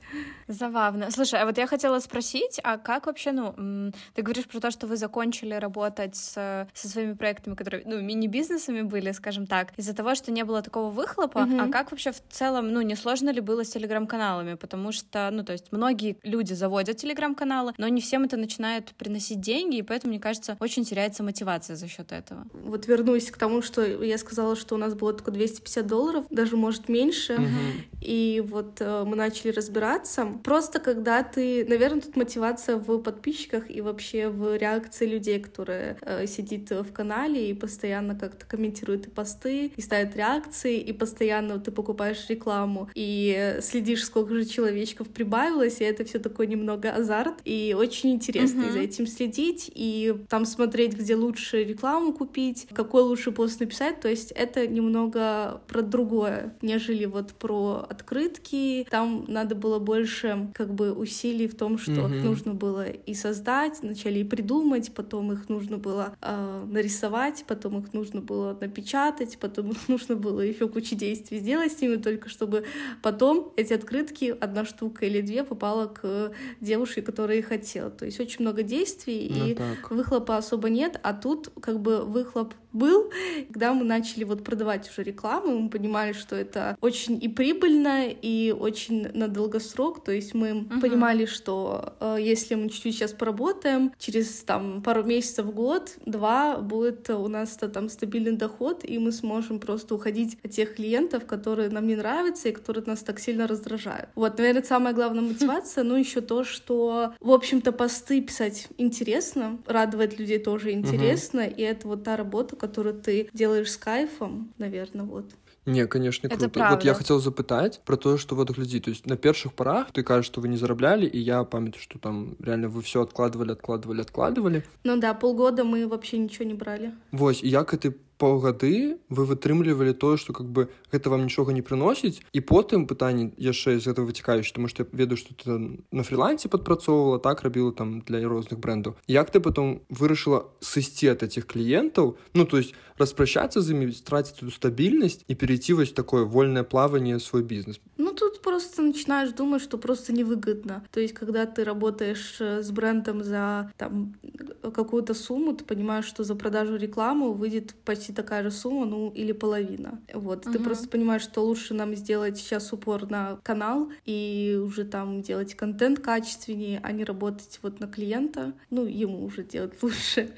Забавно. 0.49 1.11
Слушай, 1.11 1.43
а 1.43 1.45
вот 1.45 1.59
я 1.59 1.67
хотела 1.67 1.99
спросить, 2.01 2.59
а 2.65 2.79
как 2.79 3.07
вообще, 3.07 3.33
ну, 3.33 3.93
ты 4.15 4.23
говоришь 4.23 4.47
про 4.47 4.61
то, 4.61 4.71
что 4.71 4.87
вы 4.87 4.97
закончили 4.97 5.53
работать 5.53 6.17
с, 6.17 6.67
со 6.73 6.89
своими 6.89 7.13
проектами, 7.13 7.55
которые, 7.55 7.83
ну, 7.85 8.01
мини-бизнесами 8.01 8.81
были, 8.81 9.13
скажем 9.13 9.47
так, 9.47 9.73
из-за 9.77 9.95
того, 9.95 10.15
что 10.15 10.33
не 10.33 10.45
было 10.45 10.63
такого 10.63 10.91
выхлопа, 10.91 11.41
mm-hmm. 11.41 11.69
а 11.69 11.71
как 11.71 11.91
вообще 11.91 12.13
в 12.13 12.23
целом, 12.31 12.73
ну, 12.73 12.81
не 12.81 12.97
сложно 12.97 13.29
ли 13.29 13.43
было 13.43 13.63
с 13.63 13.69
телеграм-каналами? 13.69 14.55
Потому 14.55 14.91
что, 14.91 15.29
ну, 15.31 15.45
то 15.45 15.53
есть 15.53 15.71
многие 15.71 16.17
люди 16.23 16.55
заводят 16.55 16.97
телеграм-каналы, 16.97 17.75
но 17.77 17.87
не 17.89 18.01
всем 18.01 18.25
это 18.25 18.39
начинает 18.39 18.93
приносить 18.93 19.41
деньги, 19.41 19.77
и 19.77 19.83
поэтому, 19.83 20.13
мне 20.13 20.21
кажется, 20.21 20.57
очень 20.61 20.85
теряется 20.85 21.23
мотивация 21.23 21.77
за 21.77 21.89
счет 21.89 22.11
этого. 22.11 22.47
Вот 22.55 22.87
вернусь 22.87 23.31
к 23.31 23.37
тому, 23.37 23.61
что 23.61 23.85
я 23.85 24.17
сказала, 24.17 24.57
что 24.57 24.77
у 24.77 24.79
нас 24.79 24.95
было 24.95 25.13
только 25.13 25.31
250 25.31 25.87
долларов, 25.87 26.25
даже, 26.31 26.57
может, 26.57 26.89
меньше, 26.89 27.35
mm-hmm. 27.35 27.99
и 28.01 28.43
вот 28.49 28.81
э, 28.81 29.05
мы 29.05 29.15
начали 29.15 29.51
разбираться, 29.51 30.38
Просто 30.43 30.79
когда 30.79 31.23
ты, 31.23 31.65
наверное, 31.69 32.01
тут 32.01 32.17
мотивация 32.17 32.77
в 32.77 32.99
подписчиках 32.99 33.71
и 33.71 33.81
вообще 33.81 34.29
в 34.29 34.57
реакции 34.57 35.07
людей, 35.07 35.41
которые 35.41 35.99
э, 36.01 36.27
сидит 36.27 36.71
в 36.71 36.93
канале 36.93 37.51
и 37.51 37.55
постоянно 37.55 38.15
как-то 38.15 38.47
комментируют 38.47 39.07
и 39.07 39.11
посты, 39.11 39.73
и 39.77 39.81
ставят 39.81 40.17
реакции, 40.17 40.79
и 40.79 40.93
постоянно 40.93 41.59
ты 41.59 41.71
покупаешь 41.71 42.27
рекламу 42.29 42.89
и 42.95 43.57
следишь, 43.61 44.05
сколько 44.05 44.35
же 44.35 44.45
человечков 44.45 45.09
прибавилось, 45.09 45.81
и 45.81 45.85
это 45.85 46.05
все 46.05 46.19
такое 46.19 46.47
немного 46.47 46.91
азарт, 46.91 47.35
и 47.45 47.75
очень 47.79 48.11
интересно 48.11 48.63
uh-huh. 48.63 48.73
за 48.73 48.79
этим 48.81 49.07
следить, 49.07 49.71
и 49.75 50.15
там 50.29 50.45
смотреть, 50.45 50.95
где 50.95 51.15
лучше 51.15 51.65
рекламу 51.65 52.13
купить, 52.13 52.67
какой 52.73 53.03
лучше 53.03 53.33
пост 53.33 53.61
написать, 53.61 54.01
то 54.01 54.09
есть 54.09 54.33
это 54.33 54.67
немного 54.67 55.63
про 55.67 55.83
другое, 55.83 56.55
нежели 56.63 57.05
вот 57.05 57.33
про 57.33 57.87
открытки, 57.89 58.87
там 58.91 59.25
надо 59.29 59.55
было 59.55 59.79
больше 59.79 60.28
больше 60.37 60.53
как 60.55 60.75
бы 60.75 60.93
усилий 60.93 61.47
в 61.49 61.55
том, 61.55 61.79
что 61.79 61.93
mm-hmm. 61.93 62.17
их 62.17 62.25
нужно 62.25 62.55
было 62.55 62.89
и 62.89 63.15
создать, 63.15 63.81
вначале 63.83 64.23
и 64.23 64.25
придумать, 64.25 64.93
потом 64.95 65.33
их 65.33 65.49
нужно 65.49 65.79
было 65.79 66.17
э, 66.21 66.65
нарисовать, 66.71 67.45
потом 67.47 67.79
их 67.79 67.93
нужно 67.93 68.21
было 68.21 68.57
напечатать, 68.61 69.39
потом 69.39 69.71
их 69.71 69.79
нужно 69.89 70.17
было 70.17 70.41
еще 70.41 70.69
кучу 70.69 70.95
действий 70.95 71.39
сделать 71.39 71.73
с 71.73 71.81
ними, 71.81 71.97
только 71.97 72.29
чтобы 72.29 72.65
потом 73.03 73.53
эти 73.57 73.73
открытки, 73.73 74.37
одна 74.41 74.65
штука 74.65 75.07
или 75.07 75.21
две, 75.21 75.45
попала 75.45 75.87
к 75.87 76.33
девушке, 76.61 77.03
которая 77.03 77.39
их 77.39 77.47
хотела. 77.47 77.91
То 77.91 78.05
есть 78.05 78.21
очень 78.21 78.43
много 78.43 78.63
действий, 78.63 79.33
ну, 79.35 79.47
и 79.47 79.55
так. 79.55 79.91
выхлопа 79.91 80.37
особо 80.37 80.69
нет, 80.69 80.99
а 81.03 81.13
тут 81.13 81.51
как 81.61 81.81
бы 81.81 82.05
выхлоп 82.05 82.55
был, 82.73 83.11
когда 83.49 83.73
мы 83.73 83.85
начали 83.85 84.25
вот 84.25 84.45
продавать 84.45 84.89
уже 84.91 85.03
рекламу, 85.03 85.59
мы 85.59 85.71
понимали, 85.71 86.13
что 86.13 86.37
это 86.37 86.77
очень 86.81 87.19
и 87.23 87.29
прибыльно, 87.29 88.09
и 88.09 88.53
очень 88.53 89.09
на 89.13 89.29
долгосрок, 89.29 90.05
то 90.05 90.13
есть 90.19 90.35
мы 90.35 90.49
uh-huh. 90.51 90.81
понимали, 90.81 91.27
что 91.27 91.95
э, 92.01 92.17
если 92.21 92.55
мы 92.55 92.69
чуть-чуть 92.69 92.95
сейчас 92.95 93.13
поработаем, 93.13 93.93
через 93.99 94.43
там 94.43 94.83
пару 94.83 95.03
месяцев, 95.03 95.53
год, 95.53 95.97
два 96.05 96.59
будет 96.59 97.09
у 97.11 97.29
нас 97.29 97.51
там 97.51 97.89
стабильный 97.89 98.33
доход, 98.33 98.85
и 98.85 98.99
мы 98.99 99.13
сможем 99.13 99.59
просто 99.59 99.95
уходить 99.95 100.39
от 100.45 100.51
тех 100.51 100.75
клиентов, 100.75 101.27
которые 101.27 101.71
нам 101.71 101.87
не 101.87 101.97
нравятся 101.97 102.49
и 102.49 102.53
которые 102.53 102.85
нас 102.85 103.01
так 103.01 103.19
сильно 103.21 103.47
раздражают. 103.47 104.11
Вот, 104.15 104.39
наверное, 104.39 104.63
самая 104.63 104.95
главная 104.95 105.23
мотивация, 105.23 105.85
ну 105.85 105.97
еще 105.97 106.21
то, 106.21 106.45
что, 106.45 107.15
в 107.21 107.31
общем-то, 107.31 107.73
посты 107.73 108.21
писать 108.21 108.69
интересно, 108.79 109.59
радовать 109.67 110.19
людей 110.19 110.39
тоже 110.39 110.73
интересно, 110.73 111.41
uh-huh. 111.41 111.55
и 111.55 111.63
это 111.63 111.89
вот 111.89 112.05
та 112.05 112.17
работа, 112.17 112.57
которую 112.57 113.01
ты 113.01 113.29
делаешь 113.33 113.73
с 113.73 113.77
кайфом, 113.77 114.53
наверное, 114.59 115.05
вот. 115.05 115.27
Не, 115.69 115.87
конечно, 115.87 116.29
круто. 116.29 116.47
Это 116.47 116.71
вот 116.71 116.85
я 116.85 116.95
хотел 116.95 117.21
запытать 117.21 117.81
про 117.85 117.97
то, 117.97 118.17
что 118.19 118.35
вот 118.35 118.51
глядзі 118.51 118.81
то 118.81 118.91
есть 118.91 119.07
на 119.07 119.17
першых 119.17 119.53
порах 119.53 119.93
ты 119.93 120.03
кажешь, 120.03 120.27
что 120.27 120.41
вы 120.41 120.49
не 120.49 120.57
зарабляли 120.57 121.07
и 121.07 121.19
я 121.19 121.45
памятаю 121.45 121.83
что 121.83 121.99
там 121.99 122.37
реально 122.41 122.69
вы 122.69 122.81
все 122.83 123.03
откладывали 123.03 123.53
откладывали 123.53 124.01
откладывали. 124.01 124.65
Ну 124.85 124.97
да 124.97 125.15
полгода 125.15 125.65
мы 125.65 125.87
вообще 125.87 126.19
ничего 126.19 126.45
не 126.45 126.55
брали. 126.55 126.93
Вось 127.13 127.43
як 127.43 127.77
ты 127.77 127.95
паўгады 128.24 129.00
вы 129.10 129.26
вытрымлівалі 129.28 129.94
тое 130.00 130.18
што 130.22 130.34
как 130.34 130.48
бы 130.48 130.70
гэта 130.94 131.12
вам 131.12 131.26
нічога 131.28 131.52
не 131.52 131.66
прыносіць 131.66 132.22
і 132.32 132.40
потым 132.40 132.86
пытанне 132.88 133.34
яшчэ 133.38 133.80
з 133.84 133.92
этого 133.92 134.08
выцікаючы 134.08 134.54
тому 134.54 134.72
что 134.72 134.84
я 134.84 134.90
ведаю 134.94 135.18
что 135.18 135.36
ты 135.36 135.58
на 135.92 136.04
фрилансе 136.04 136.48
падпрацоўвала 136.48 137.20
так 137.20 137.44
рабіла 137.44 137.74
там 137.74 138.00
для 138.08 138.24
розных 138.24 138.64
брендаў 138.64 138.96
як 139.08 139.32
ты 139.32 139.40
потом 139.40 139.82
вырашыла 139.90 140.48
сысці 140.62 141.12
от 141.12 141.24
этих 141.24 141.48
кліентаў 141.48 142.16
ну 142.34 142.46
то 142.46 142.58
есть 142.58 142.74
распрощаться 142.98 143.62
з 143.62 143.72
імі 143.72 143.92
тратить 143.92 144.44
эту 144.44 144.52
стабільнасць 144.52 145.26
і 145.28 145.36
перейти 145.36 145.74
вось 145.74 145.92
такое 145.92 146.24
вольное 146.24 146.64
плавание 146.64 147.20
свой 147.20 147.44
бізнес 147.44 147.80
ну 147.98 148.14
тут 148.14 148.42
просто 148.42 148.82
начинаешь 148.82 149.32
думать 149.32 149.62
что 149.62 149.78
просто 149.78 150.14
невыгодно 150.14 150.84
то 150.92 151.00
есть 151.00 151.14
когда 151.14 151.46
ты 151.46 151.64
работаешь 151.64 152.38
э, 152.40 152.64
с 152.64 152.72
брендом 152.72 153.24
за 153.24 153.72
там 153.78 154.16
какую-то 154.62 155.14
сумму 155.14 155.54
ты 155.54 155.64
понимаешь 155.66 156.06
что 156.06 156.24
за 156.24 156.36
продажу 156.36 156.78
рекламу 156.78 157.34
выйдет 157.34 157.76
почти 157.84 158.07
почти 158.08 158.14
такая 158.14 158.44
же 158.44 158.52
сумма, 158.52 158.86
ну 158.86 159.10
или 159.12 159.32
половина. 159.32 160.00
Вот, 160.14 160.46
угу. 160.46 160.54
ты 160.54 160.60
просто 160.60 160.88
понимаешь, 160.88 161.24
что 161.24 161.42
лучше 161.42 161.74
нам 161.74 161.96
сделать 161.96 162.38
сейчас 162.38 162.72
упор 162.74 163.10
на 163.10 163.40
канал 163.44 163.92
и 164.06 164.60
уже 164.64 164.86
там 164.86 165.22
делать 165.22 165.56
контент 165.56 166.00
качественнее, 166.00 166.80
а 166.84 166.92
не 166.92 167.04
работать 167.04 167.60
вот 167.62 167.80
на 167.80 167.88
клиента. 167.88 168.54
Ну, 168.70 168.86
ему 168.86 169.24
уже 169.24 169.44
делать 169.44 169.74
лучше. 169.82 170.30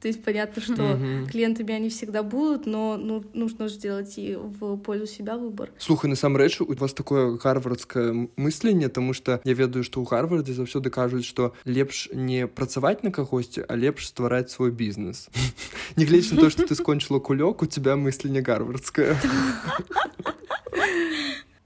То 0.00 0.08
есть 0.08 0.24
понятно, 0.24 0.62
что 0.62 0.94
угу. 0.94 1.28
клиентами 1.30 1.74
они 1.74 1.90
всегда 1.90 2.22
будут, 2.22 2.64
но 2.64 2.96
ну, 2.96 3.22
нужно 3.34 3.68
сделать 3.68 4.16
и 4.16 4.34
в 4.34 4.76
пользу 4.78 5.06
себя 5.06 5.36
выбор. 5.36 5.70
Слухай, 5.78 6.06
насамрэч 6.06 6.62
у 6.62 6.72
вас 6.74 6.94
такое 6.94 7.36
гарвардскае 7.36 8.30
мысленне, 8.36 8.88
тому 8.88 9.12
что 9.12 9.42
я 9.44 9.52
ведаю, 9.52 9.84
што 9.84 10.00
ў 10.00 10.08
гарвардзе 10.08 10.56
заўсёды 10.56 10.88
кажуць, 10.88 11.28
што 11.28 11.52
лепш 11.64 12.08
не 12.12 12.48
працаваць 12.48 13.02
на 13.04 13.12
кагосьці, 13.12 13.60
а 13.68 13.76
лепш 13.76 14.08
ствараць 14.08 14.48
свой 14.48 14.72
бізнес. 14.72 15.28
Нягледзячы 15.96 16.34
на 16.34 16.48
то, 16.48 16.50
што 16.50 16.64
ты 16.64 16.74
скончыла 16.74 17.13
кулёк, 17.19 17.61
у 17.61 17.65
тебя 17.65 17.95
мысленне 17.95 18.41
гарвардскае. 18.41 19.17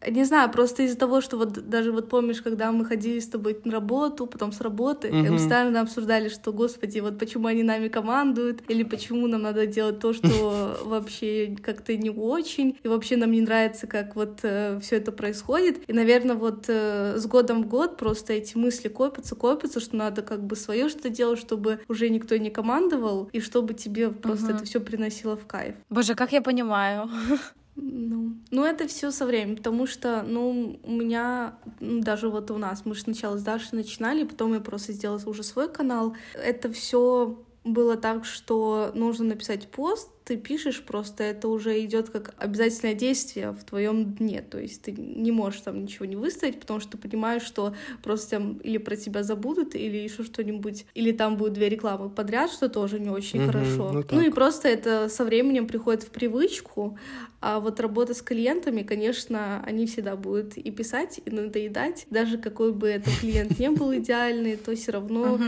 Не 0.08 0.24
знаю, 0.24 0.50
просто 0.50 0.84
из-за 0.84 0.98
того, 0.98 1.20
что 1.20 1.38
вот 1.38 1.70
даже 1.70 1.92
вот 1.92 2.10
помнишь, 2.10 2.42
когда 2.42 2.72
мы 2.72 2.86
ходили 2.86 3.20
с 3.20 3.28
тобой 3.28 3.60
на 3.66 3.74
работу, 3.74 4.28
потом 4.28 4.54
с 4.54 4.62
работы, 4.62 5.10
mm-hmm. 5.10 5.26
и 5.26 5.30
мы 5.30 5.38
постоянно 5.38 5.82
обсуждали, 5.82 6.30
что, 6.30 6.54
господи, 6.54 7.00
вот 7.00 7.20
почему 7.20 7.48
они 7.48 7.64
нами 7.64 7.90
командуют, 7.90 8.62
или 8.70 8.84
почему 8.84 9.28
нам 9.28 9.42
надо 9.42 9.66
делать 9.68 10.00
то, 10.00 10.14
что 10.14 10.78
вообще 10.86 11.56
как-то 11.62 11.98
не 11.98 12.10
очень, 12.10 12.78
и 12.82 12.88
вообще 12.88 13.18
нам 13.18 13.32
не 13.32 13.42
нравится, 13.42 13.88
как 13.88 14.16
вот 14.16 14.40
э, 14.44 14.80
все 14.82 14.98
это 14.98 15.12
происходит. 15.12 15.80
И, 15.88 15.94
наверное, 15.94 16.36
вот 16.36 16.66
э, 16.70 17.18
с 17.18 17.26
годом 17.26 17.64
в 17.64 17.68
год 17.68 17.98
просто 17.98 18.34
эти 18.34 18.56
мысли 18.58 18.88
копятся, 18.88 19.36
копятся, 19.36 19.82
что 19.82 19.98
надо 19.98 20.22
как 20.22 20.44
бы 20.46 20.56
свое 20.56 20.88
что 20.88 21.10
делать, 21.10 21.40
чтобы 21.40 21.82
уже 21.90 22.10
никто 22.10 22.38
не 22.38 22.50
командовал, 22.50 23.30
и 23.34 23.42
чтобы 23.42 23.74
тебе 23.74 24.10
просто 24.10 24.52
mm-hmm. 24.52 24.56
это 24.56 24.66
все 24.66 24.80
приносило 24.80 25.36
в 25.36 25.46
кайф. 25.46 25.76
Боже, 25.90 26.16
как 26.16 26.32
я 26.32 26.42
понимаю. 26.42 27.10
Ну, 27.82 28.36
ну 28.52 28.64
это 28.66 28.88
все 28.88 29.12
со 29.12 29.26
временем, 29.26 29.58
потому 29.58 29.88
что, 29.88 30.24
ну, 30.24 30.80
у 30.84 30.92
меня, 30.92 31.56
даже 31.80 32.30
вот 32.30 32.52
у 32.52 32.58
нас, 32.58 32.86
мы 32.86 32.96
же 32.96 33.02
сначала 33.02 33.38
с 33.38 33.44
Дашей 33.44 33.78
начинали, 33.78 34.24
потом 34.24 34.54
я 34.54 34.60
просто 34.60 34.94
сделала 34.94 35.22
уже 35.26 35.44
свой 35.44 35.72
канал. 35.72 36.16
Это 36.34 36.72
все 36.72 37.44
было 37.64 37.98
так, 37.98 38.26
что 38.26 38.92
нужно 38.94 39.26
написать 39.26 39.68
пост, 39.68 40.10
ты 40.24 40.38
пишешь, 40.38 40.84
просто 40.84 41.24
это 41.24 41.48
уже 41.48 41.84
идет 41.84 42.12
как 42.12 42.36
обязательное 42.38 42.94
действие 42.94 43.52
в 43.52 43.64
твоем 43.64 44.14
дне. 44.14 44.44
То 44.44 44.60
есть 44.60 44.84
ты 44.84 44.92
не 44.92 45.32
можешь 45.32 45.62
там 45.62 45.82
ничего 45.82 46.06
не 46.06 46.16
выставить, 46.16 46.60
потому 46.60 46.80
что 46.80 46.92
ты 46.92 46.98
понимаешь, 47.00 47.42
что 47.42 47.74
просто 48.04 48.38
там 48.38 48.58
или 48.58 48.78
про 48.78 48.96
тебя 48.96 49.24
забудут, 49.24 49.74
или 49.74 49.98
еще 49.98 50.24
что-нибудь, 50.24 50.86
или 50.94 51.12
там 51.12 51.36
будут 51.36 51.54
две 51.54 51.68
рекламы 51.68 52.12
подряд, 52.12 52.52
что 52.52 52.70
тоже 52.70 53.00
не 53.00 53.10
очень 53.10 53.40
mm-hmm, 53.40 53.46
хорошо. 53.48 53.92
Ну, 53.92 54.04
ну 54.12 54.22
и 54.22 54.30
просто 54.30 54.68
это 54.68 55.10
со 55.10 55.26
временем 55.26 55.66
приходит 55.66 56.04
в 56.04 56.12
привычку. 56.12 56.98
А 57.42 57.60
вот 57.60 57.80
работа 57.80 58.14
с 58.14 58.22
клиентами, 58.22 58.84
конечно, 58.84 59.64
они 59.66 59.88
всегда 59.88 60.16
будут 60.16 60.58
и 60.58 60.70
писать, 60.72 61.22
и 61.26 61.32
надоедать. 61.32 62.06
Даже 62.12 62.38
какой 62.38 62.74
бы 62.74 62.88
этот 62.90 63.14
клиент 63.20 63.58
не 63.58 63.72
был 63.72 63.96
идеальный, 63.96 64.58
то 64.58 64.76
все 64.76 64.92
равно, 64.92 65.40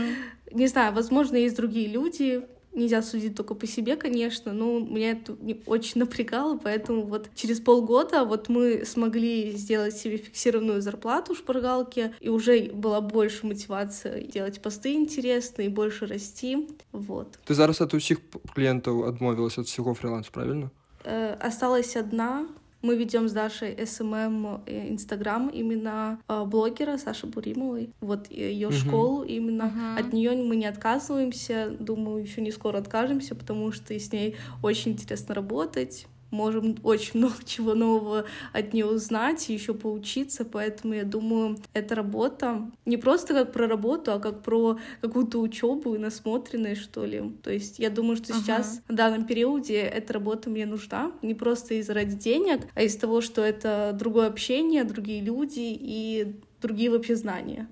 не 0.54 0.66
знаю, 0.66 0.94
возможно, 0.94 1.36
есть 1.36 1.56
другие 1.56 1.88
люди, 1.88 2.42
нельзя 2.74 3.02
судить 3.02 3.36
только 3.36 3.54
по 3.54 3.66
себе, 3.66 3.96
конечно, 3.96 4.52
но 4.52 4.78
меня 4.78 5.12
это 5.12 5.36
очень 5.66 6.00
напрягало, 6.00 6.58
поэтому 6.58 7.02
вот 7.02 7.28
через 7.34 7.60
полгода 7.60 8.24
вот 8.24 8.48
мы 8.48 8.84
смогли 8.84 9.52
сделать 9.52 9.96
себе 9.96 10.16
фиксированную 10.16 10.80
зарплату 10.80 11.34
в 11.34 11.38
шпаргалке, 11.38 12.14
и 12.20 12.28
уже 12.28 12.70
была 12.72 13.00
больше 13.00 13.46
мотивация 13.46 14.22
делать 14.22 14.60
посты 14.62 14.94
интересные, 14.94 15.68
больше 15.68 16.06
расти, 16.06 16.68
вот. 16.92 17.38
Ты 17.46 17.54
зараз 17.54 17.80
ад 17.80 17.94
усіх 17.94 18.20
кліентаў 18.54 19.04
адмовілася 19.06 19.58
ад 19.58 19.66
усяго 19.66 19.94
фрылансу, 19.94 20.30
правільна? 20.32 20.70
Э, 21.04 21.34
осталась 21.40 21.96
одна, 21.96 22.46
мы 22.82 22.96
ведем 22.96 23.28
с 23.28 23.32
Дашей 23.32 23.86
SMM 23.86 24.62
э, 24.66 24.88
Инстаграм 24.90 25.48
именно 25.48 26.18
э, 26.28 26.44
блогера 26.44 26.98
Саши 26.98 27.26
Буримовой. 27.26 27.90
Вот 28.00 28.30
ее 28.30 28.68
угу. 28.68 28.76
школу 28.76 29.22
именно. 29.22 29.66
Угу. 29.66 30.06
От 30.06 30.12
нее 30.12 30.32
мы 30.32 30.56
не 30.56 30.66
отказываемся. 30.66 31.74
Думаю, 31.78 32.22
еще 32.22 32.40
не 32.40 32.50
скоро 32.50 32.78
откажемся, 32.78 33.34
потому 33.34 33.72
что 33.72 33.94
с 33.94 34.12
ней 34.12 34.36
очень 34.62 34.92
интересно 34.92 35.34
работать 35.34 36.06
можем 36.32 36.76
очень 36.82 37.20
много 37.20 37.36
чего 37.44 37.74
нового 37.74 38.24
от 38.52 38.72
нее 38.72 38.86
узнать 38.86 39.48
и 39.48 39.54
еще 39.54 39.74
поучиться, 39.74 40.44
поэтому 40.44 40.94
я 40.94 41.04
думаю, 41.04 41.58
эта 41.74 41.94
работа 41.94 42.70
не 42.84 42.96
просто 42.96 43.34
как 43.34 43.52
про 43.52 43.68
работу, 43.68 44.12
а 44.12 44.18
как 44.18 44.42
про 44.42 44.78
какую-то 45.00 45.38
учебу 45.38 45.94
и 45.94 45.98
насмотренность, 45.98 46.82
что 46.82 47.04
ли. 47.04 47.22
То 47.42 47.52
есть 47.52 47.78
я 47.78 47.90
думаю, 47.90 48.16
что 48.16 48.32
сейчас 48.32 48.78
uh-huh. 48.78 48.92
в 48.92 48.96
данном 48.96 49.26
периоде 49.26 49.80
эта 49.80 50.14
работа 50.14 50.50
мне 50.50 50.66
нужна 50.66 51.12
не 51.22 51.34
просто 51.34 51.74
из-за 51.74 51.94
ради 51.94 52.16
денег, 52.16 52.62
а 52.74 52.82
из 52.82 52.96
того, 52.96 53.20
что 53.20 53.42
это 53.42 53.94
другое 53.98 54.26
общение, 54.26 54.84
другие 54.84 55.22
люди 55.22 55.60
и 55.60 56.40
другие 56.60 56.90
вообще 56.90 57.16
знания. 57.16 57.68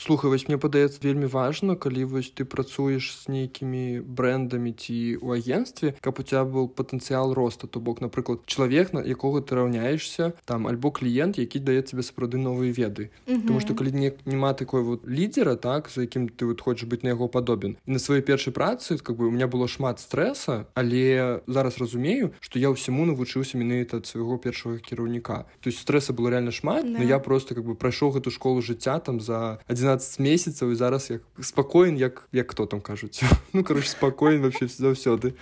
Слухай 0.00 0.30
вось 0.30 0.48
мне 0.48 0.56
падаецца 0.56 0.98
вельмі 1.04 1.28
важна 1.28 1.76
калі 1.76 2.04
вось 2.08 2.32
ты 2.32 2.48
працуеш 2.48 3.12
з 3.12 3.28
нейкімі 3.28 4.00
брэндамі 4.00 4.72
ці 4.72 5.20
ў 5.20 5.36
агенстве 5.36 5.92
каб 6.00 6.20
у 6.20 6.24
тебя 6.24 6.44
был 6.44 6.68
патэнцыял 6.68 7.34
роста. 7.34 7.66
То 7.66 7.80
бок 7.80 8.00
напрыклад 8.00 8.46
чалавек 8.46 8.92
на 8.96 9.04
якога 9.04 9.44
ты 9.44 9.54
раўняешься 9.54 10.32
там 10.44 10.66
альбо 10.66 10.90
кліент 10.90 11.36
які 11.36 11.60
дае 11.60 11.82
тебе 11.82 12.02
сапраўды 12.02 12.40
новыя 12.40 12.72
веды. 12.72 13.10
Потому 13.26 13.60
что 13.60 13.74
калі 13.74 13.92
не 13.92 14.12
няма 14.24 14.54
такой 14.54 14.82
вот 14.82 15.04
лідера 15.06 15.56
так 15.56 15.90
за 15.92 16.08
якім 16.08 16.28
ты 16.32 16.48
вот 16.48 16.60
хочаш 16.60 16.88
быць 16.88 17.04
на 17.04 17.12
яго 17.12 17.28
падобен. 17.28 17.76
І 17.84 17.92
на 17.92 17.98
сваёй 17.98 18.22
першай 18.22 18.52
працы 18.52 18.96
как 18.96 19.16
бы 19.16 19.28
у 19.28 19.30
меня 19.30 19.48
было 19.48 19.68
шмат 19.68 20.00
стрэса 20.00 20.66
але 20.74 21.42
зараз 21.46 21.76
разумею 21.76 22.32
что 22.40 22.58
я 22.58 22.72
ўсяму 22.72 23.04
навучыўся 23.04 23.60
менавіта 23.60 24.00
ад 24.00 24.06
свайго 24.06 24.38
першага 24.38 24.80
кіраўніка. 24.80 25.44
То 25.60 25.68
есть 25.68 25.84
стрэса 25.84 26.16
было 26.16 26.32
реально 26.32 26.52
шмат 26.52 26.88
да. 26.88 26.98
но 26.98 27.04
я 27.04 27.18
просто 27.18 27.54
как 27.54 27.64
бы 27.64 27.74
прайшоў 27.74 28.16
гэту 28.16 28.30
школу 28.30 28.62
жыцця 28.62 28.96
там 29.00 29.20
за 29.20 29.60
11 29.68 29.89
12 29.89 30.19
месяцаў 30.19 30.71
і 30.71 30.75
зараз 30.75 31.09
як 31.09 31.21
спакоен 31.41 31.97
як 31.97 32.27
як 32.31 32.47
кто 32.47 32.65
там 32.65 32.81
кажуць 32.81 33.23
ну 33.53 33.63
короче 33.63 33.89
спокоен 33.89 34.41
вообще 34.41 34.67
заўсёды 34.67 35.33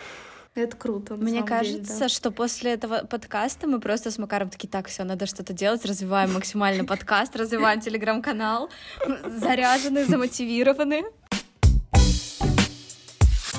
это 0.55 0.77
круто. 0.77 1.15
Мне 1.15 1.41
кажется, 1.41 1.81
деле, 1.81 1.99
да. 1.99 2.09
что 2.09 2.31
после 2.31 2.73
этого 2.73 3.07
подкаста 3.07 3.65
мы 3.67 3.79
просто 3.79 4.11
с 4.11 4.19
Макаром 4.19 4.49
такие, 4.49 4.67
так, 4.69 4.87
все, 4.87 5.03
надо 5.03 5.25
что-то 5.25 5.51
делать, 5.51 5.83
развиваем 5.83 6.33
максимально 6.33 6.85
подкаст, 6.85 7.35
развиваем 7.35 7.81
телеграм-канал, 7.81 8.69
заряжены, 9.39 10.05
замотивированы. 10.05 11.05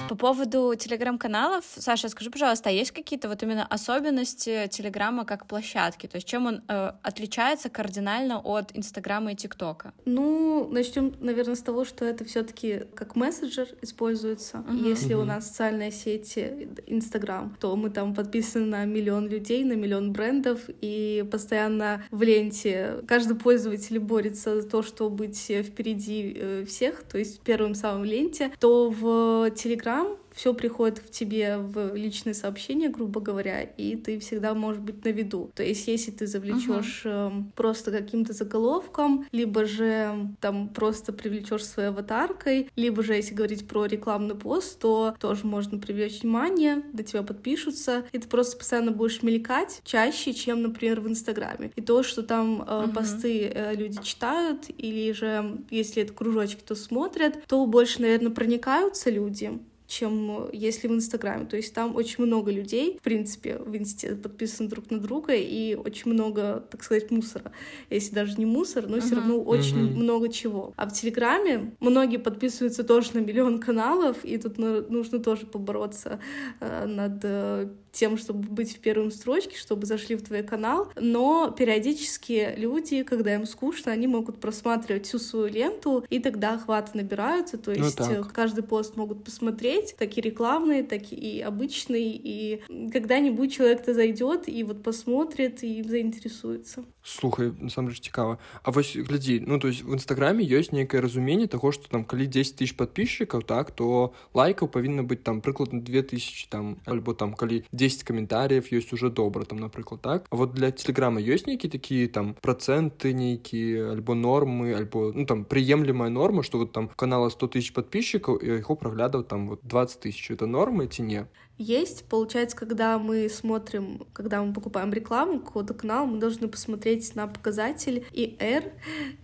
По 0.09 0.15
поводу 0.15 0.73
телеграм-каналов, 0.75 1.63
Саша, 1.77 2.09
скажи, 2.09 2.31
пожалуйста, 2.31 2.69
а 2.69 2.71
есть 2.71 2.89
какие-то 2.89 3.29
вот 3.29 3.43
именно 3.43 3.63
особенности 3.63 4.67
Телеграма 4.71 5.23
как 5.23 5.45
площадки? 5.45 6.07
То 6.07 6.15
есть 6.17 6.27
чем 6.27 6.47
он 6.47 6.63
э, 6.67 6.93
отличается 7.03 7.69
кардинально 7.69 8.39
от 8.39 8.75
Инстаграма 8.75 9.33
и 9.33 9.35
ТикТока? 9.35 9.93
Ну, 10.05 10.67
начнем, 10.71 11.13
наверное, 11.19 11.53
с 11.53 11.61
того, 11.61 11.85
что 11.85 12.05
это 12.05 12.25
все-таки 12.25 12.85
как 12.95 13.15
мессенджер 13.15 13.67
используется. 13.83 14.65
Uh-huh. 14.67 14.89
Если 14.89 15.15
uh-huh. 15.15 15.21
у 15.21 15.25
нас 15.25 15.47
социальная 15.47 15.91
сеть 15.91 16.35
э, 16.37 16.67
Инстаграм, 16.87 17.55
то 17.59 17.75
мы 17.75 17.91
там 17.91 18.15
подписаны 18.15 18.65
на 18.65 18.85
миллион 18.85 19.27
людей, 19.27 19.63
на 19.63 19.73
миллион 19.73 20.11
брендов, 20.11 20.61
и 20.81 21.23
постоянно 21.31 22.03
в 22.09 22.23
ленте 22.23 23.03
каждый 23.07 23.37
пользователь 23.37 23.99
борется 23.99 24.59
за 24.59 24.67
то, 24.67 24.81
чтобы 24.81 25.17
быть 25.17 25.39
впереди 25.39 26.35
э, 26.35 26.65
всех, 26.67 27.03
то 27.03 27.19
есть 27.19 27.41
первым 27.41 27.75
самым 27.75 28.01
в 28.01 28.05
ленте, 28.05 28.51
то 28.59 28.89
в 28.89 29.51
Телеграм 29.51 29.98
Telegram 29.99 30.19
все 30.39 30.53
приходит 30.53 30.99
в 30.99 31.09
тебе 31.11 31.57
в 31.57 31.93
личные 31.95 32.33
сообщения, 32.33 32.87
грубо 32.87 33.19
говоря, 33.19 33.61
и 33.61 33.95
ты 33.95 34.19
всегда 34.19 34.53
можешь 34.53 34.81
быть 34.81 35.03
на 35.03 35.09
виду. 35.09 35.51
То 35.53 35.63
есть, 35.63 35.87
если 35.87 36.11
ты 36.11 36.27
завлечешь 36.27 37.01
uh-huh. 37.05 37.43
просто 37.55 37.91
каким-то 37.91 38.33
заголовком, 38.33 39.27
либо 39.31 39.65
же 39.65 40.29
там 40.39 40.69
просто 40.69 41.11
привлечешь 41.13 41.65
своей 41.65 41.89
аватаркой, 41.89 42.69
либо 42.75 43.03
же, 43.03 43.15
если 43.15 43.33
говорить 43.33 43.67
про 43.67 43.85
рекламный 43.85 44.35
пост, 44.35 44.79
то 44.79 45.15
тоже 45.19 45.45
можно 45.45 45.77
привлечь 45.77 46.21
внимание, 46.21 46.83
до 46.93 47.03
тебя 47.03 47.23
подпишутся, 47.23 48.05
и 48.11 48.19
ты 48.19 48.27
просто 48.27 48.57
постоянно 48.57 48.91
будешь 48.91 49.21
мелькать 49.23 49.81
чаще, 49.83 50.33
чем, 50.33 50.61
например, 50.61 51.01
в 51.01 51.07
Инстаграме. 51.09 51.71
И 51.75 51.81
то, 51.81 52.03
что 52.03 52.23
там 52.23 52.61
uh-huh. 52.61 52.93
посты 52.93 53.51
э, 53.53 53.75
люди 53.75 54.01
читают, 54.03 54.65
или 54.77 55.11
же, 55.11 55.59
если 55.69 56.03
это 56.03 56.13
кружочки, 56.13 56.61
то 56.65 56.75
смотрят, 56.75 57.43
то 57.47 57.65
больше, 57.65 58.01
наверное, 58.01 58.31
проникаются 58.31 59.09
люди, 59.09 59.59
чем 59.89 60.47
если 60.53 60.87
в 60.87 60.91
Инстаграме. 60.91 61.45
То 61.45 61.57
есть 61.57 61.73
там 61.73 61.95
очень 61.95 62.23
много 62.23 62.51
людей, 62.51 62.97
в 62.99 63.03
принципе, 63.03 63.57
в 63.57 63.75
Инсте 63.75 64.15
подписаны 64.15 64.69
друг 64.69 64.91
на 64.91 64.99
друга, 64.99 65.33
и 65.33 65.73
очень 65.73 66.13
много, 66.13 66.63
так 66.69 66.83
сказать, 66.83 67.09
мусора. 67.09 67.51
Если 67.89 68.13
даже 68.13 68.35
не 68.37 68.45
мусор, 68.45 68.87
но 68.87 68.97
uh-huh. 68.97 69.01
все 69.01 69.15
равно 69.15 69.41
очень 69.41 69.77
uh-huh. 69.77 69.95
много 69.95 70.29
чего. 70.29 70.73
А 70.75 70.87
в 70.87 70.93
Телеграме 70.93 71.71
многие 71.79 72.17
подписываются 72.17 72.83
тоже 72.83 73.15
на 73.15 73.19
миллион 73.19 73.59
каналов, 73.59 74.23
и 74.23 74.37
тут 74.37 74.59
нужно 74.59 75.17
тоже 75.17 75.47
побороться 75.47 76.19
э, 76.59 76.85
над 76.85 77.19
э, 77.23 77.69
тем, 77.91 78.17
чтобы 78.17 78.47
быть 78.47 78.75
в 78.75 78.79
первом 78.79 79.11
строчке, 79.11 79.57
чтобы 79.57 79.85
зашли 79.85 80.15
в 80.15 80.21
твой 80.21 80.43
канал, 80.43 80.91
но 80.95 81.51
периодически 81.51 82.53
люди, 82.57 83.03
когда 83.03 83.33
им 83.33 83.45
скучно, 83.45 83.91
они 83.91 84.07
могут 84.07 84.39
просматривать 84.39 85.07
всю 85.07 85.19
свою 85.19 85.47
ленту, 85.47 86.05
и 86.09 86.19
тогда 86.19 86.55
охваты 86.55 86.91
набираются, 86.93 87.57
то 87.57 87.71
ну 87.71 87.83
есть 87.83 87.99
ну, 87.99 88.23
каждый 88.31 88.63
пост 88.63 88.95
могут 88.95 89.23
посмотреть, 89.23 89.78
так 89.97 90.17
и 90.17 90.21
рекламные, 90.21 90.83
так 90.83 91.11
и 91.11 91.41
обычные, 91.41 92.11
и 92.15 92.61
когда-нибудь 92.91 93.53
человек-то 93.53 93.93
зайдет 93.93 94.47
и 94.47 94.63
вот 94.63 94.83
посмотрит 94.83 95.63
и 95.63 95.83
заинтересуется 95.83 96.85
слухай 97.08 97.52
насамрэч 97.60 98.00
цікава 98.00 98.38
А 98.62 98.70
вось 98.70 98.96
глядзі 98.96 99.44
ну 99.46 99.58
то 99.58 99.68
есть 99.68 99.82
в 99.82 99.94
нстаграме 99.94 100.44
ёсць 100.44 100.72
нейкае 100.72 101.02
разуменне 101.02 101.46
таго 101.46 101.72
что 101.72 101.88
там 101.88 102.04
калі 102.04 102.26
10 102.26 102.56
тысяч 102.56 102.76
подписчиков 102.76 103.44
так 103.44 103.70
то 103.70 104.12
лайкаў 104.34 104.68
павінна 104.68 105.04
быць 105.04 105.22
там 105.22 105.40
прыкладна 105.40 105.80
2000 105.80 106.48
там 106.48 106.76
альбо 106.86 107.14
там 107.14 107.34
калі 107.34 107.64
10 107.72 108.04
каментарыев 108.04 108.72
ёсць 108.72 108.92
уже 108.92 109.10
добра 109.10 109.44
там 109.44 109.58
напрыклад 109.58 110.00
так 110.00 110.26
а 110.30 110.36
вот 110.36 110.54
для 110.54 110.70
телеграма 110.70 111.20
ёсць 111.20 111.46
нейкі 111.46 111.68
такія 111.68 112.08
там 112.08 112.36
проценты 112.40 113.12
нейкія 113.12 113.92
альбо 113.92 114.14
нормы 114.14 114.74
альбо 114.74 115.12
ну 115.14 115.26
там 115.26 115.44
прыемлемая 115.44 116.10
норма 116.10 116.42
что 116.42 116.58
вот 116.58 116.72
там 116.72 116.88
канала 116.88 117.28
100 117.28 117.46
тысяч 117.46 117.72
подписчиков 117.72 118.42
і 118.42 118.64
яго 118.64 118.76
праглядаў 118.76 119.24
там 119.24 119.48
вот 119.48 119.60
20 119.62 120.00
тысяч 120.00 120.30
это 120.30 120.46
нормы 120.46 120.88
ці 120.88 121.02
не 121.02 121.26
Есть. 121.59 122.05
Получается, 122.05 122.57
когда 122.57 122.97
мы 122.97 123.29
смотрим, 123.29 124.07
когда 124.13 124.41
мы 124.41 124.53
покупаем 124.53 124.91
рекламу 124.91 125.39
какого-то 125.39 125.73
канала, 125.73 126.05
мы 126.05 126.17
должны 126.17 126.47
посмотреть 126.47 127.13
на 127.15 127.27
показатель 127.27 128.05
IR 128.13 128.71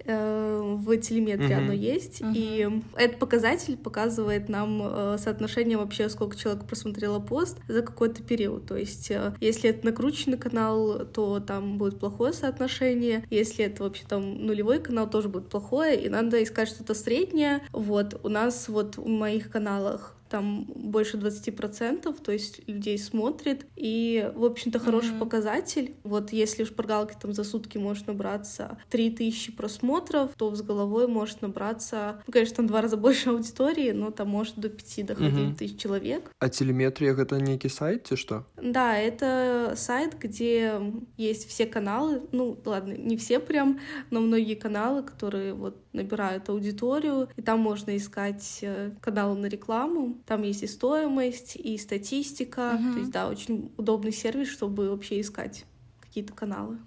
э, 0.04 0.76
в 0.76 0.98
телеметрии 0.98 1.50
uh-huh. 1.50 1.64
оно 1.64 1.74
есть. 1.74 2.22
Uh-huh. 2.22 2.34
И 2.36 2.70
этот 2.96 3.18
показатель 3.18 3.78
показывает 3.78 4.50
нам 4.50 4.82
э, 4.84 5.18
соотношение 5.18 5.78
вообще, 5.78 6.10
сколько 6.10 6.36
человек 6.36 6.66
просмотрело 6.66 7.20
пост 7.20 7.58
за 7.68 7.82
какой-то 7.82 8.22
период. 8.22 8.68
То 8.68 8.76
есть, 8.76 9.10
э, 9.12 9.34
если 9.40 9.70
это 9.70 9.86
накрученный 9.86 10.38
канал, 10.38 11.06
то 11.06 11.40
там 11.40 11.78
будет 11.78 12.00
плохое 12.00 12.34
соотношение. 12.34 13.24
Если 13.30 13.66
это 13.66 13.84
вообще 13.84 14.04
там 14.08 14.46
нулевой 14.46 14.80
канал, 14.80 15.10
тоже 15.10 15.30
будет 15.30 15.48
плохое. 15.50 16.00
И 16.00 16.10
надо 16.10 16.44
искать 16.44 16.68
что-то 16.68 16.94
среднее. 16.94 17.62
Вот, 17.72 18.20
у 18.24 18.30
нас 18.30 18.68
вот 18.68 18.98
в 18.98 19.08
моих 19.08 19.50
каналах 19.50 20.15
там 20.30 20.66
больше 20.66 21.18
20%, 21.18 22.22
то 22.22 22.32
есть 22.32 22.68
людей 22.68 22.98
смотрит, 22.98 23.66
и, 23.76 24.32
в 24.36 24.46
общем-то, 24.46 24.80
хороший 24.80 25.12
mm-hmm. 25.12 25.20
показатель. 25.20 25.96
Вот 26.04 26.32
если 26.32 26.64
в 26.64 26.68
шпаргалке 26.68 27.16
там 27.22 27.34
за 27.34 27.44
сутки 27.44 27.78
может 27.78 28.08
набраться 28.08 28.78
3000 28.90 29.54
просмотров, 29.54 30.32
то 30.36 30.54
с 30.56 30.62
головой 30.62 31.08
может 31.08 31.42
набраться, 31.42 32.22
ну, 32.26 32.34
конечно, 32.34 32.58
там 32.58 32.68
два 32.68 32.82
раза 32.82 32.98
больше 32.98 33.30
аудитории, 33.30 33.92
но 33.92 34.12
там 34.12 34.30
может 34.30 34.58
до 34.58 34.70
5 34.70 35.06
доходить 35.06 35.34
mm-hmm. 35.34 35.56
тысяч 35.56 35.80
человек. 35.80 36.32
А 36.40 36.50
телеметрия— 36.50 37.16
это 37.18 37.40
некий 37.40 37.70
сайт, 37.70 38.08
или 38.12 38.18
что? 38.18 38.46
Да, 38.62 38.98
это 38.98 39.74
сайт, 39.76 40.18
где 40.20 40.82
есть 41.18 41.48
все 41.48 41.66
каналы, 41.66 42.24
ну, 42.32 42.58
ладно, 42.66 42.94
не 42.94 43.18
все 43.18 43.40
прям, 43.40 43.80
но 44.10 44.22
многие 44.22 44.56
каналы, 44.56 45.04
которые 45.04 45.54
вот 45.54 45.78
набирают 45.96 46.50
аудиторию, 46.50 47.30
и 47.36 47.42
там 47.42 47.60
можно 47.60 47.96
искать 47.96 48.60
э, 48.62 48.92
каналы 49.02 49.38
на 49.38 49.48
рекламу, 49.48 50.18
там 50.26 50.44
есть 50.44 50.64
и 50.64 50.68
стоимость, 50.68 51.56
и 51.56 51.78
статистика. 51.78 52.76
Угу. 52.76 52.94
То 52.94 53.00
есть, 53.00 53.12
да, 53.12 53.30
очень 53.30 53.72
удобный 53.78 54.12
сервис, 54.12 54.50
чтобы 54.50 54.90
вообще 54.90 55.22
искать 55.22 55.66
какие-то 56.02 56.34
каналы. 56.34 56.78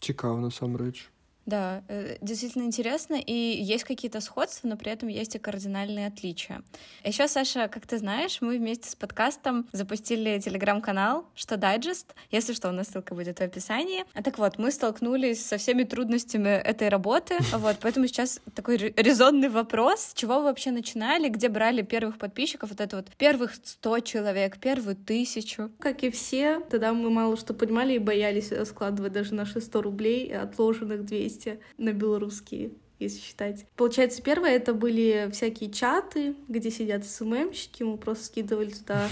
Цікаво, 0.00 0.40
насамрэч. 0.40 1.13
Да, 1.46 1.82
э, 1.88 2.16
действительно 2.22 2.62
интересно, 2.62 3.16
и 3.16 3.32
есть 3.32 3.84
какие-то 3.84 4.20
сходства, 4.20 4.66
но 4.66 4.76
при 4.76 4.90
этом 4.90 5.08
есть 5.08 5.34
и 5.34 5.38
кардинальные 5.38 6.06
отличия. 6.06 6.62
Еще, 7.04 7.28
Саша, 7.28 7.68
как 7.68 7.86
ты 7.86 7.98
знаешь, 7.98 8.38
мы 8.40 8.56
вместе 8.56 8.88
с 8.88 8.96
подкастом 8.96 9.66
запустили 9.72 10.38
телеграм-канал 10.38 11.26
«Что 11.34 11.58
дайджест?». 11.58 12.14
Если 12.30 12.54
что, 12.54 12.70
у 12.70 12.72
нас 12.72 12.88
ссылка 12.88 13.14
будет 13.14 13.40
в 13.40 13.42
описании. 13.42 14.04
А 14.14 14.22
так 14.22 14.38
вот, 14.38 14.58
мы 14.58 14.70
столкнулись 14.70 15.44
со 15.44 15.58
всеми 15.58 15.82
трудностями 15.82 16.48
этой 16.48 16.88
работы, 16.88 17.36
вот, 17.52 17.76
поэтому 17.80 18.06
сейчас 18.06 18.40
такой 18.54 18.78
резонный 18.78 19.50
вопрос, 19.50 20.00
с 20.00 20.14
чего 20.14 20.38
вы 20.38 20.44
вообще 20.44 20.70
начинали, 20.70 21.28
где 21.28 21.50
брали 21.50 21.82
первых 21.82 22.18
подписчиков, 22.18 22.70
вот 22.70 22.80
это 22.80 22.96
вот 22.96 23.08
первых 23.18 23.54
100 23.62 24.00
человек, 24.00 24.58
первую 24.58 24.96
тысячу? 24.96 25.70
Как 25.78 26.04
и 26.04 26.10
все, 26.10 26.60
тогда 26.70 26.94
мы 26.94 27.10
мало 27.10 27.36
что 27.36 27.52
понимали 27.52 27.94
и 27.94 27.98
боялись 27.98 28.50
складывать 28.66 29.12
даже 29.12 29.34
наши 29.34 29.60
100 29.60 29.82
рублей, 29.82 30.34
отложенных 30.34 31.04
200 31.04 31.33
200 31.34 31.60
на 31.78 31.92
белорусские 31.92 32.72
если 33.00 33.20
считать. 33.20 33.66
Получается, 33.76 34.22
первое 34.22 34.52
это 34.52 34.72
были 34.72 35.28
всякие 35.32 35.70
чаты, 35.70 36.36
где 36.48 36.70
сидят 36.70 37.04
SMM 37.04 37.25
щики, 37.25 37.82
мы 37.82 37.98
просто 37.98 38.26
скидывали 38.26 38.70
туда 38.70 39.08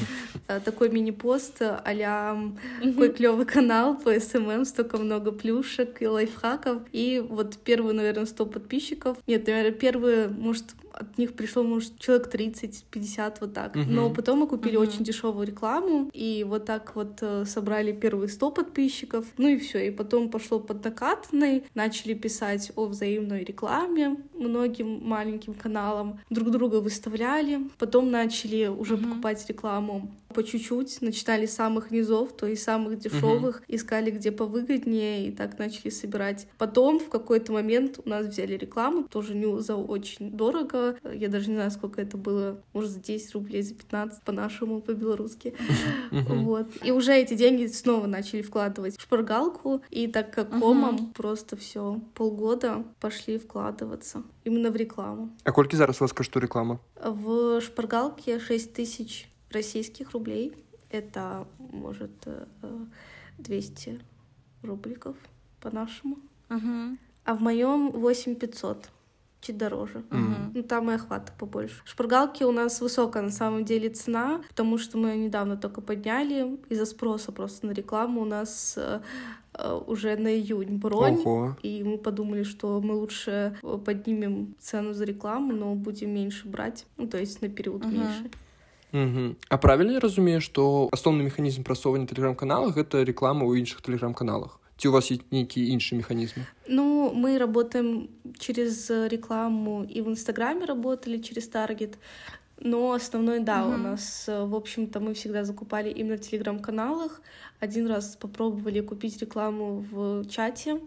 э, 0.46 0.60
такой 0.64 0.88
мини-пост 0.88 1.60
а-ля 1.60 2.38
какой 2.80 3.12
клевый 3.12 3.44
канал 3.44 3.98
по 3.98 4.18
SMM, 4.18 4.64
столько 4.64 4.98
много 4.98 5.32
плюшек 5.32 6.00
и 6.00 6.06
лайфхаков. 6.06 6.82
И 6.92 7.22
вот 7.28 7.58
первые, 7.58 7.92
наверное, 7.92 8.26
100 8.26 8.46
подписчиков. 8.46 9.18
Нет, 9.26 9.46
наверное, 9.48 9.72
первые, 9.72 10.28
может, 10.28 10.66
от 10.92 11.18
них 11.18 11.34
пришло, 11.34 11.62
может, 11.62 11.98
человек 11.98 12.32
30-50, 12.34 13.36
вот 13.40 13.54
так. 13.54 13.76
Uh-huh. 13.76 13.84
Но 13.86 14.10
потом 14.10 14.40
мы 14.40 14.46
купили 14.46 14.76
uh-huh. 14.76 14.88
очень 14.88 15.04
дешевую 15.04 15.46
рекламу, 15.46 16.10
и 16.12 16.44
вот 16.48 16.64
так 16.66 16.94
вот 16.94 17.18
э, 17.20 17.44
собрали 17.46 17.92
первые 17.92 18.28
100 18.28 18.50
подписчиков. 18.50 19.26
Ну 19.38 19.48
и 19.48 19.58
все. 19.58 19.86
И 19.88 19.90
потом 19.90 20.28
пошло 20.28 20.60
под 20.60 20.84
накатанной, 20.84 21.64
начали 21.74 22.14
писать 22.14 22.72
о 22.76 22.86
взаимной 22.86 23.44
рекламе 23.44 24.16
многим 24.34 25.00
маленьким 25.02 25.54
каналам, 25.54 26.20
друг 26.30 26.50
друга 26.50 26.76
выставляли. 26.76 27.60
Потом 27.78 28.10
начали 28.10 28.66
уже 28.66 28.94
uh-huh. 28.94 29.08
покупать 29.08 29.44
рекламу 29.48 30.10
по 30.32 30.42
чуть-чуть, 30.42 31.02
начинали 31.02 31.46
с 31.46 31.54
самых 31.54 31.90
низов, 31.90 32.32
то 32.32 32.46
есть 32.46 32.62
самых 32.62 32.98
дешевых, 32.98 33.56
угу. 33.56 33.64
искали 33.68 34.10
где 34.10 34.32
повыгоднее, 34.32 35.28
и 35.28 35.32
так 35.32 35.58
начали 35.58 35.90
собирать. 35.90 36.46
Потом 36.58 36.98
в 36.98 37.08
какой-то 37.08 37.52
момент 37.52 38.00
у 38.04 38.08
нас 38.08 38.26
взяли 38.26 38.54
рекламу, 38.54 39.04
тоже 39.04 39.34
не 39.34 39.60
за 39.60 39.76
очень 39.76 40.30
дорого, 40.30 40.96
я 41.12 41.28
даже 41.28 41.50
не 41.50 41.56
знаю, 41.56 41.70
сколько 41.70 42.00
это 42.00 42.16
было, 42.16 42.60
может, 42.72 42.90
за 42.90 43.00
10 43.00 43.34
рублей, 43.34 43.62
за 43.62 43.74
15 43.74 44.22
по-нашему, 44.22 44.80
по-белорусски. 44.80 45.54
Вот. 46.10 46.68
И 46.84 46.90
уже 46.90 47.14
эти 47.14 47.34
деньги 47.34 47.66
снова 47.66 48.06
начали 48.06 48.42
вкладывать 48.42 48.96
в 48.96 49.02
шпаргалку, 49.02 49.82
и 49.90 50.06
так 50.06 50.32
как 50.34 50.50
комом 50.58 51.12
просто 51.12 51.56
все 51.56 52.00
полгода 52.14 52.84
пошли 53.00 53.38
вкладываться 53.38 54.22
именно 54.44 54.70
в 54.70 54.76
рекламу. 54.76 55.30
А 55.44 55.50
сколько 55.50 55.76
зараз 55.76 56.00
у 56.00 56.04
вас 56.04 56.12
коштує 56.12 56.42
реклама? 56.42 56.78
В 57.04 57.60
шпаргалке 57.60 58.38
6 58.40 58.72
тысяч 58.72 59.31
российских 59.52 60.12
рублей. 60.12 60.52
Это, 60.90 61.46
может, 61.58 62.10
200 63.38 63.88
э, 63.88 63.98
рубликов 64.66 65.16
по-нашему. 65.60 66.18
Угу. 66.50 66.98
А 67.24 67.34
в 67.34 67.40
моем 67.40 67.90
8500 67.90 68.90
чуть 69.42 69.58
дороже. 69.58 70.02
Mm-hmm. 70.10 70.50
Ну, 70.54 70.62
там 70.62 70.90
и 70.90 70.94
охвата 70.94 71.32
побольше. 71.38 71.82
Шпаргалки 71.84 72.44
у 72.44 72.52
нас 72.52 72.80
высокая 72.80 73.22
на 73.22 73.30
самом 73.30 73.64
деле 73.64 73.90
цена, 73.90 74.40
потому 74.48 74.78
что 74.78 74.98
мы 74.98 75.16
недавно 75.16 75.56
только 75.56 75.80
подняли 75.80 76.58
из-за 76.68 76.86
спроса 76.86 77.32
просто 77.32 77.66
на 77.66 77.72
рекламу. 77.72 78.22
У 78.22 78.24
нас 78.24 78.74
э, 78.76 79.00
э 79.54 79.80
уже 79.86 80.16
на 80.16 80.28
июнь 80.28 80.76
бронь, 80.76 81.20
Ого. 81.24 81.56
и 81.62 81.82
мы 81.82 81.98
подумали, 81.98 82.44
что 82.44 82.80
мы 82.80 82.94
лучше 82.94 83.58
поднимем 83.84 84.54
цену 84.60 84.94
за 84.94 85.04
рекламу, 85.04 85.52
но 85.52 85.74
будем 85.74 86.14
меньше 86.14 86.48
брать, 86.48 86.86
ну, 86.96 87.08
то 87.08 87.18
есть 87.18 87.42
на 87.42 87.48
период 87.48 87.82
mm-hmm. 87.82 87.92
меньше. 87.92 88.30
Угу. 88.93 89.35
А 89.49 89.57
правильно 89.57 89.91
я 89.91 89.99
разумею, 89.99 90.39
што 90.41 90.87
асноўны 90.95 91.27
механізм 91.27 91.63
прасоўвання 91.67 92.07
тэлеграм-каналах 92.07 92.75
гэта 92.75 93.03
реклама 93.03 93.43
ў 93.43 93.59
іншых 93.59 93.83
тэлеграм-каналах 93.83 94.59
ці 94.77 94.87
у 94.87 94.91
вас 94.91 95.11
есть 95.11 95.25
нейкія 95.31 95.73
іншыя 95.73 95.97
механізмы 95.97 96.45
ну 96.67 97.11
мы 97.13 97.37
работаем 97.37 98.09
через 98.39 98.89
рекламу 98.89 99.83
и 99.83 100.01
в 100.01 100.07
инстаграме 100.07 100.65
работали 100.65 101.17
через 101.17 101.47
таргет 101.47 101.97
но 102.59 102.93
основной, 102.93 103.39
да, 103.39 103.65
угу. 103.65 103.75
у 103.75 103.77
нас, 103.77 104.25
в 104.27 104.55
общем-то, 104.55 104.99
мы 104.99 105.13
всегда 105.13 105.43
закупали 105.43 105.91
именно 105.91 106.17
в 106.17 106.21
телеграм-каналах. 106.21 107.21
Один 107.59 107.85
раз 107.85 108.15
попробовали 108.15 108.81
купить 108.81 109.19
рекламу 109.21 109.85
в 109.91 110.25
чате, 110.25 110.79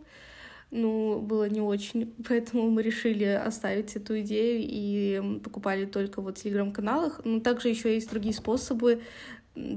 ну, 0.76 1.20
было 1.22 1.50
не 1.50 1.62
очень, 1.62 2.14
поэтому 2.28 2.70
мы 2.70 2.84
решили 2.84 3.26
оставить 3.26 3.96
эту 3.96 4.20
идею 4.22 4.60
и 4.62 5.40
покупали 5.44 5.86
только 5.86 6.22
вот 6.22 6.38
в 6.38 6.44
телеграм-каналах. 6.44 7.22
Но 7.24 7.40
также 7.40 7.70
еще 7.70 7.94
есть 7.94 8.10
другие 8.10 8.34
способы 8.34 9.02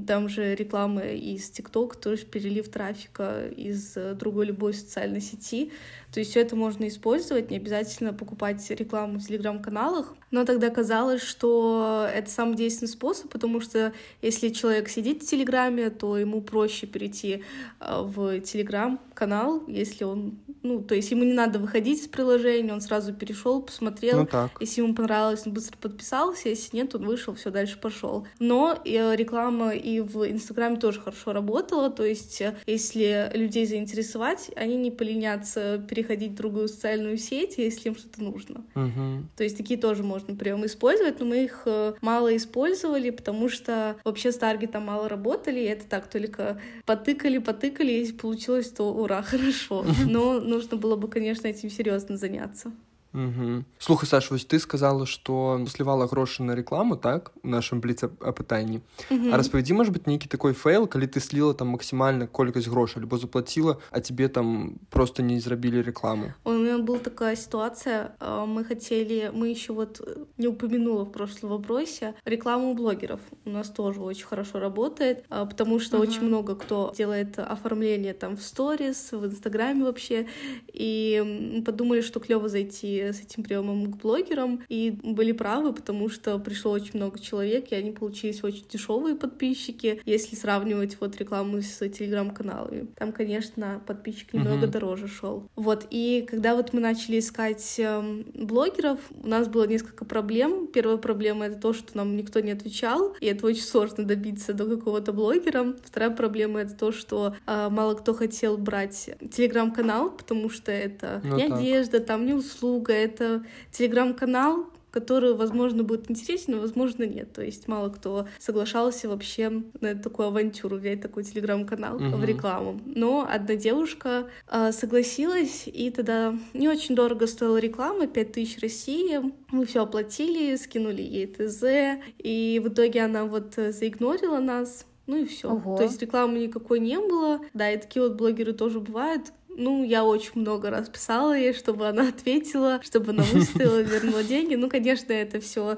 там 0.07 0.27
же 0.27 0.55
рекламы 0.55 1.17
из 1.17 1.49
ТикТок, 1.49 1.95
тоже 1.95 2.25
перелив 2.25 2.69
трафика 2.69 3.47
из 3.47 3.93
другой 4.15 4.47
любой 4.47 4.73
социальной 4.73 5.21
сети. 5.21 5.71
То 6.11 6.19
есть 6.19 6.31
все 6.31 6.41
это 6.41 6.55
можно 6.55 6.87
использовать, 6.87 7.51
не 7.51 7.57
обязательно 7.57 8.13
покупать 8.13 8.67
рекламу 8.71 9.19
в 9.19 9.27
телеграм-каналах. 9.27 10.15
Но 10.31 10.45
тогда 10.45 10.69
казалось, 10.69 11.23
что 11.23 12.07
это 12.13 12.29
самый 12.29 12.55
действенный 12.55 12.89
способ, 12.89 13.31
потому 13.31 13.61
что 13.61 13.93
если 14.21 14.49
человек 14.49 14.87
сидит 14.89 15.23
в 15.23 15.27
Телеграме, 15.27 15.89
то 15.89 16.17
ему 16.17 16.41
проще 16.41 16.85
перейти 16.85 17.43
а, 17.79 18.03
в 18.03 18.39
Телеграм-канал, 18.41 19.63
если 19.67 20.03
он, 20.03 20.37
ну, 20.61 20.81
то 20.81 20.93
есть 20.93 21.09
ему 21.09 21.23
не 21.23 21.33
надо 21.33 21.57
выходить 21.57 22.01
из 22.01 22.07
приложения, 22.07 22.71
он 22.71 22.81
сразу 22.81 23.13
перешел, 23.13 23.61
посмотрел. 23.61 24.19
Ну, 24.19 24.25
так. 24.27 24.51
Если 24.59 24.81
ему 24.81 24.93
понравилось, 24.93 25.43
он 25.47 25.53
быстро 25.53 25.77
подписался, 25.77 26.49
если 26.49 26.77
нет, 26.77 26.93
он 26.93 27.05
вышел, 27.05 27.33
все 27.33 27.49
дальше 27.49 27.79
пошел. 27.79 28.27
Но 28.37 28.79
э, 28.85 29.15
реклама 29.15 29.73
и 29.73 29.99
в 29.99 30.29
Инстаграме 30.29 30.77
тоже 30.77 30.99
хорошо 30.99 31.33
работала, 31.33 31.89
то 31.89 32.05
есть 32.05 32.39
э, 32.41 32.55
если 32.67 33.31
людей 33.33 33.65
заинтересовать, 33.65 34.51
они 34.55 34.75
не 34.77 34.91
поленятся 34.91 35.83
переходить 35.99 36.31
в 36.31 36.35
другую 36.35 36.67
социальную 36.69 37.17
сеть, 37.17 37.57
если 37.57 37.89
им 37.89 37.95
что-то 37.95 38.23
нужно. 38.23 38.63
Угу. 38.75 39.25
То 39.35 39.43
есть 39.43 39.57
такие 39.57 39.79
тоже 39.79 40.03
можно 40.03 40.35
приемы 40.35 40.67
использовать, 40.67 41.19
но 41.19 41.25
мы 41.25 41.43
их 41.43 41.63
э, 41.65 41.93
мало 42.01 42.35
использовали, 42.35 43.09
потому 43.09 43.49
что 43.49 43.97
вообще 44.05 44.31
с 44.31 44.37
таргетом 44.37 44.85
мало 44.85 45.09
работали, 45.09 45.59
и 45.59 45.65
это 45.65 45.85
так 45.85 46.09
только 46.09 46.61
потыкали, 46.85 47.37
потыкали, 47.39 47.91
если 47.91 48.13
получилось, 48.13 48.69
то 48.69 48.93
ура, 48.93 49.21
хорошо. 49.23 49.85
Но 50.07 50.39
нужно 50.39 50.77
было 50.77 50.95
бы, 50.95 51.09
конечно, 51.09 51.47
этим 51.47 51.69
серьезно 51.69 52.15
заняться. 52.15 52.71
Угу. 53.14 53.64
Слухай, 53.78 54.06
Саша, 54.06 54.34
вось 54.34 54.44
ты 54.44 54.58
сказала, 54.58 55.06
што 55.06 55.64
слівала 55.70 56.06
грошы 56.06 56.42
на 56.42 56.54
рекламу 56.54 56.96
так 56.96 57.30
у 57.44 57.48
нашым 57.48 57.80
бліц 57.80 58.02
апытанні 58.02 58.82
угу. 59.10 59.30
А 59.30 59.38
распавядзі 59.38 59.72
может 59.72 59.94
быть 59.94 60.10
нейкі 60.10 60.26
такой 60.26 60.52
фейл 60.52 60.88
калі 60.88 61.06
ты 61.06 61.20
сліла 61.20 61.54
там 61.54 61.68
максімальна 61.68 62.26
колькасць 62.26 62.66
грошай 62.66 63.02
альбо 63.02 63.18
заплатила 63.18 63.78
а 63.90 64.00
тебе 64.00 64.28
там 64.28 64.80
просто 64.90 65.22
не 65.22 65.38
зрабілі 65.38 65.82
рекламу 65.82 66.34
у 66.44 66.50
меня 66.50 66.78
была 66.78 66.98
такая 66.98 67.36
ситуация 67.36 68.16
мы 68.20 68.64
хотели 68.64 69.30
мы 69.32 69.46
еще 69.46 69.72
вот 69.72 70.02
не 70.36 70.48
упомянула 70.48 71.04
в 71.04 71.12
прошлом 71.12 71.50
вопросе 71.50 72.14
рекламу 72.24 72.74
блогеров 72.74 73.20
у 73.44 73.50
нас 73.50 73.70
тоже 73.70 74.00
очень 74.00 74.26
хорошо 74.26 74.58
работает 74.58 75.24
потому 75.28 75.78
что 75.78 75.98
угу. 75.98 76.08
очень 76.08 76.24
много 76.24 76.56
кто 76.56 76.92
делает 76.96 77.38
оформление 77.38 78.12
там 78.12 78.36
в 78.36 78.42
сторис 78.42 79.12
в 79.12 79.24
инстаграме 79.24 79.84
вообще 79.84 80.26
и 80.72 81.62
подумали 81.64 82.00
что 82.00 82.18
клево 82.18 82.48
зайти 82.48 82.97
с 83.01 83.21
этим 83.21 83.43
приемом 83.43 83.91
к 83.91 83.97
блогерам, 83.97 84.61
и 84.69 84.97
были 85.03 85.31
правы, 85.31 85.73
потому 85.73 86.09
что 86.09 86.37
пришло 86.39 86.71
очень 86.71 86.91
много 86.95 87.19
человек, 87.19 87.71
и 87.71 87.75
они 87.75 87.91
получились 87.91 88.43
очень 88.43 88.65
дешевые 88.69 89.15
подписчики, 89.15 90.01
если 90.05 90.35
сравнивать 90.35 90.97
вот 90.99 91.17
рекламу 91.17 91.61
с 91.61 91.77
телеграм-каналами. 91.89 92.87
Там, 92.95 93.11
конечно, 93.11 93.81
подписчик 93.85 94.33
немного 94.33 94.65
uh-huh. 94.65 94.71
дороже 94.71 95.07
шел. 95.07 95.47
Вот, 95.55 95.87
и 95.89 96.25
когда 96.29 96.55
вот 96.55 96.73
мы 96.73 96.79
начали 96.79 97.19
искать 97.19 97.75
э, 97.77 98.23
блогеров, 98.33 98.99
у 99.23 99.27
нас 99.27 99.47
было 99.47 99.65
несколько 99.65 100.05
проблем. 100.05 100.67
Первая 100.67 100.97
проблема— 100.97 101.45
это 101.47 101.59
то, 101.59 101.73
что 101.73 101.97
нам 101.97 102.15
никто 102.15 102.39
не 102.39 102.51
отвечал, 102.51 103.15
и 103.19 103.25
это 103.27 103.45
очень 103.45 103.63
сложно 103.63 104.05
добиться 104.05 104.53
до 104.53 104.65
какого-то 104.65 105.13
блогера. 105.13 105.75
Вторая 105.83 106.11
проблема— 106.11 106.59
это 106.61 106.75
то, 106.75 106.91
что 106.91 107.35
э, 107.45 107.69
мало 107.69 107.95
кто 107.95 108.13
хотел 108.13 108.57
брать 108.57 109.09
телеграм-канал, 109.31 110.11
потому 110.11 110.49
что 110.49 110.71
это 110.71 111.21
ну, 111.23 111.37
не 111.37 111.47
так. 111.47 111.59
одежда, 111.59 111.99
там 111.99 112.25
не 112.25 112.33
услуга, 112.33 112.88
друга. 112.89 112.93
Это 112.93 113.43
телеграм-канал, 113.71 114.67
который, 114.91 115.35
возможно, 115.35 115.83
будет 115.83 116.09
интересен, 116.09 116.55
но, 116.55 116.61
возможно, 116.61 117.03
нет. 117.03 117.31
То 117.31 117.43
есть 117.43 117.67
мало 117.67 117.89
кто 117.89 118.27
соглашался 118.39 119.07
вообще 119.07 119.61
на 119.81 119.93
такую 119.93 120.29
авантюру, 120.29 120.77
взять 120.77 121.01
такой 121.01 121.23
телеграм-канал 121.23 121.97
угу. 121.97 122.17
в 122.17 122.25
рекламу. 122.25 122.81
Но 122.85 123.27
одна 123.29 123.55
девушка 123.55 124.29
э, 124.51 124.71
согласилась, 124.71 125.63
и 125.67 125.91
тогда 125.91 126.35
не 126.53 126.67
очень 126.67 126.95
дорого 126.95 127.27
стоила 127.27 127.57
реклама, 127.57 128.07
5000 128.07 128.59
России. 128.61 129.21
Мы 129.51 129.65
все 129.67 129.83
оплатили, 129.83 130.55
скинули 130.55 131.03
ей 131.03 131.27
ТЗ, 131.27 132.01
и 132.17 132.59
в 132.63 132.69
итоге 132.69 133.01
она 133.03 133.25
вот 133.25 133.53
заигнорила 133.55 134.39
нас, 134.39 134.87
ну 135.05 135.17
и 135.17 135.25
все. 135.25 135.59
То 135.77 135.83
есть 135.83 136.01
рекламы 136.01 136.39
никакой 136.39 136.79
не 136.79 136.99
было. 136.99 137.41
Да, 137.53 137.71
и 137.71 137.77
такие 137.77 138.03
вот 138.03 138.15
блогеры 138.15 138.53
тоже 138.53 138.79
бывают 138.79 139.33
Ну, 139.59 139.83
я 139.83 140.05
очень 140.05 140.31
много 140.35 140.69
раз 140.69 140.87
писала 140.87 141.37
ей, 141.37 141.53
чтобы 141.53 141.87
она 141.87 142.07
ответила, 142.07 142.79
чтобы 142.81 143.11
она 143.11 143.23
выставила, 143.23 143.79
вернула 143.81 144.23
деньги. 144.23 144.55
Ну, 144.55 144.69
конечно, 144.69 145.11
это 145.11 145.41
все 145.41 145.77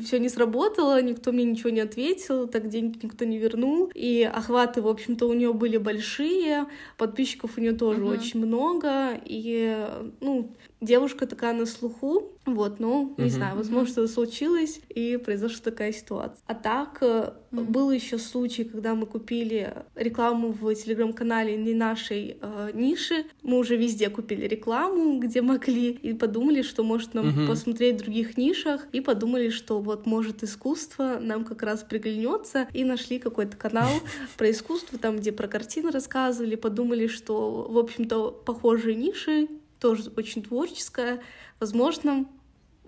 все 0.00 0.18
не 0.18 0.28
сработало, 0.28 1.02
никто 1.02 1.32
мне 1.32 1.44
ничего 1.44 1.70
не 1.70 1.80
ответил, 1.80 2.46
так 2.46 2.68
деньги 2.68 2.98
никто 3.02 3.24
не 3.24 3.38
вернул. 3.38 3.90
И 3.94 4.22
охваты, 4.22 4.80
в 4.80 4.88
общем-то, 4.88 5.26
у 5.26 5.32
нее 5.32 5.52
были 5.52 5.76
большие, 5.76 6.66
подписчиков 6.96 7.52
у 7.56 7.60
нее 7.60 7.72
тоже 7.72 8.02
uh-huh. 8.02 8.18
очень 8.18 8.44
много. 8.44 9.20
И, 9.24 9.86
ну, 10.20 10.52
девушка 10.80 11.26
такая 11.26 11.54
на 11.54 11.66
слуху, 11.66 12.32
вот, 12.44 12.80
ну, 12.80 13.14
не 13.16 13.24
uh-huh. 13.24 13.30
знаю, 13.30 13.56
возможно, 13.56 13.88
что-то 13.88 14.12
случилось, 14.12 14.80
и 14.88 15.16
произошла 15.16 15.60
такая 15.64 15.92
ситуация. 15.92 16.38
А 16.46 16.54
так, 16.54 16.98
uh-huh. 17.00 17.34
был 17.50 17.90
еще 17.90 18.18
случай, 18.18 18.64
когда 18.64 18.94
мы 18.94 19.06
купили 19.06 19.74
рекламу 19.94 20.52
в 20.52 20.74
телеграм-канале 20.74 21.56
не 21.56 21.74
нашей 21.74 22.36
э, 22.40 22.70
ниши, 22.74 23.24
мы 23.42 23.58
уже 23.58 23.76
везде 23.76 24.10
купили 24.10 24.46
рекламу, 24.46 25.18
где 25.18 25.42
могли, 25.42 25.90
и 25.90 26.12
подумали, 26.12 26.62
что 26.62 26.84
может 26.84 27.14
нам 27.14 27.28
uh-huh. 27.28 27.48
посмотреть 27.48 27.96
в 27.96 28.04
других 28.04 28.36
нишах, 28.36 28.86
и 28.92 29.00
подумали, 29.00 29.48
что 29.48 29.80
вот 29.80 30.06
может 30.06 30.42
искусство 30.42 31.18
нам 31.20 31.44
как 31.44 31.62
раз 31.62 31.82
приглянется, 31.82 32.68
и 32.72 32.84
нашли 32.84 33.18
какой-то 33.18 33.56
канал 33.56 33.90
про 34.36 34.50
искусство, 34.50 34.98
там, 34.98 35.16
где 35.16 35.32
про 35.32 35.48
картины 35.48 35.90
рассказывали, 35.90 36.54
подумали, 36.54 37.06
что, 37.06 37.66
в 37.68 37.78
общем-то, 37.78 38.30
похожие 38.30 38.94
ниши, 38.94 39.48
тоже 39.86 40.10
очень 40.16 40.42
творческая. 40.42 41.20
Возможно, 41.60 42.26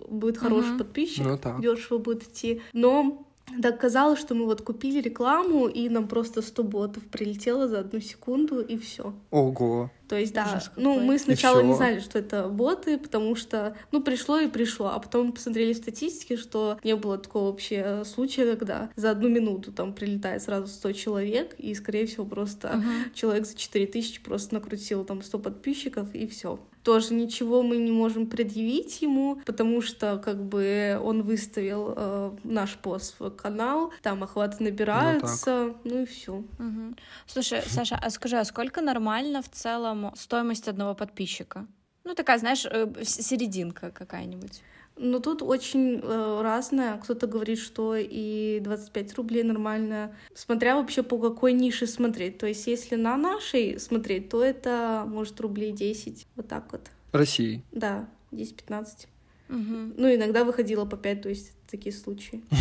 будет 0.08 0.36
хороший 0.36 0.70
угу. 0.72 0.78
подписчик, 0.78 1.24
ну, 1.24 1.60
дешево 1.60 1.98
будет 1.98 2.24
идти. 2.24 2.60
Но 2.72 3.24
так 3.62 3.80
казалось, 3.80 4.18
что 4.18 4.34
мы 4.34 4.46
вот 4.46 4.62
купили 4.62 5.00
рекламу, 5.00 5.68
и 5.68 5.88
нам 5.88 6.08
просто 6.08 6.42
100 6.42 6.62
ботов 6.64 7.04
прилетело 7.04 7.68
за 7.68 7.80
одну 7.80 8.00
секунду, 8.00 8.60
и 8.60 8.76
все. 8.76 9.14
Ого. 9.30 9.90
То 10.08 10.16
есть, 10.16 10.32
да, 10.32 10.46
Ужас 10.46 10.70
ну, 10.76 10.98
мы 11.00 11.18
сначала 11.18 11.60
не 11.60 11.74
знали, 11.74 12.00
что 12.00 12.18
это 12.18 12.48
боты, 12.48 12.98
потому 12.98 13.36
что, 13.36 13.76
ну, 13.92 14.02
пришло 14.02 14.38
и 14.38 14.48
пришло, 14.48 14.88
а 14.88 14.98
потом 14.98 15.32
посмотрели 15.32 15.72
статистики, 15.72 16.36
что 16.36 16.78
не 16.82 16.96
было 16.96 17.18
такого 17.18 17.50
вообще 17.50 18.02
случая, 18.04 18.56
когда 18.56 18.90
за 18.96 19.10
одну 19.10 19.28
минуту 19.28 19.72
там 19.72 19.92
прилетает 19.92 20.42
сразу 20.42 20.68
100 20.68 20.92
человек, 20.92 21.54
и, 21.58 21.74
скорее 21.74 22.06
всего, 22.06 22.24
просто 22.24 22.68
uh-huh. 22.68 23.14
человек 23.14 23.46
за 23.46 23.56
4000 23.56 24.22
просто 24.22 24.54
накрутил 24.54 25.04
там 25.04 25.22
100 25.22 25.38
подписчиков, 25.38 26.14
и 26.14 26.26
все 26.26 26.58
тоже 26.88 27.12
ничего 27.12 27.62
мы 27.62 27.76
не 27.76 27.90
можем 27.90 28.26
предъявить 28.26 29.02
ему, 29.02 29.42
потому 29.44 29.82
что 29.82 30.16
как 30.24 30.42
бы 30.42 30.98
он 31.04 31.20
выставил 31.20 31.92
э, 31.94 32.30
наш 32.44 32.76
пост 32.76 33.16
в 33.18 33.28
канал, 33.30 33.92
там 34.02 34.22
охваты 34.22 34.64
набираются, 34.64 35.74
ну, 35.84 35.94
ну 35.96 36.02
и 36.02 36.06
все. 36.06 36.32
Угу. 36.32 36.94
Слушай, 37.26 37.62
Саша, 37.66 37.98
а 38.00 38.08
скажи, 38.08 38.38
а 38.38 38.44
сколько 38.46 38.80
нормально 38.80 39.42
в 39.42 39.50
целом 39.50 39.97
стоимость 40.16 40.68
одного 40.68 40.94
подписчика? 40.94 41.66
Ну, 42.04 42.14
такая, 42.14 42.38
знаешь, 42.38 42.64
э, 42.64 43.04
серединка 43.04 43.90
какая-нибудь. 43.90 44.62
Ну, 44.96 45.20
тут 45.20 45.42
очень 45.42 46.00
э, 46.02 46.40
разное. 46.42 46.96
Кто-то 46.98 47.26
говорит, 47.26 47.58
что 47.58 47.94
и 47.96 48.60
25 48.60 49.14
рублей 49.14 49.42
нормально, 49.42 50.14
смотря 50.34 50.76
вообще 50.76 51.02
по 51.02 51.18
какой 51.18 51.52
нише 51.52 51.86
смотреть. 51.86 52.38
То 52.38 52.46
есть, 52.46 52.66
если 52.66 52.96
на 52.96 53.16
нашей 53.16 53.78
смотреть, 53.78 54.28
то 54.28 54.42
это 54.42 55.04
может 55.06 55.40
рублей 55.40 55.72
10, 55.72 56.26
вот 56.34 56.48
так 56.48 56.72
вот. 56.72 56.90
России? 57.12 57.62
Да, 57.72 58.08
10-15. 58.32 59.06
Угу. 59.48 59.94
Ну, 59.96 60.14
иногда 60.14 60.44
выходило 60.44 60.84
по 60.84 60.96
5, 60.96 61.22
то 61.22 61.28
есть 61.28 61.52
такие 61.70 61.94
случаи. 61.94 62.42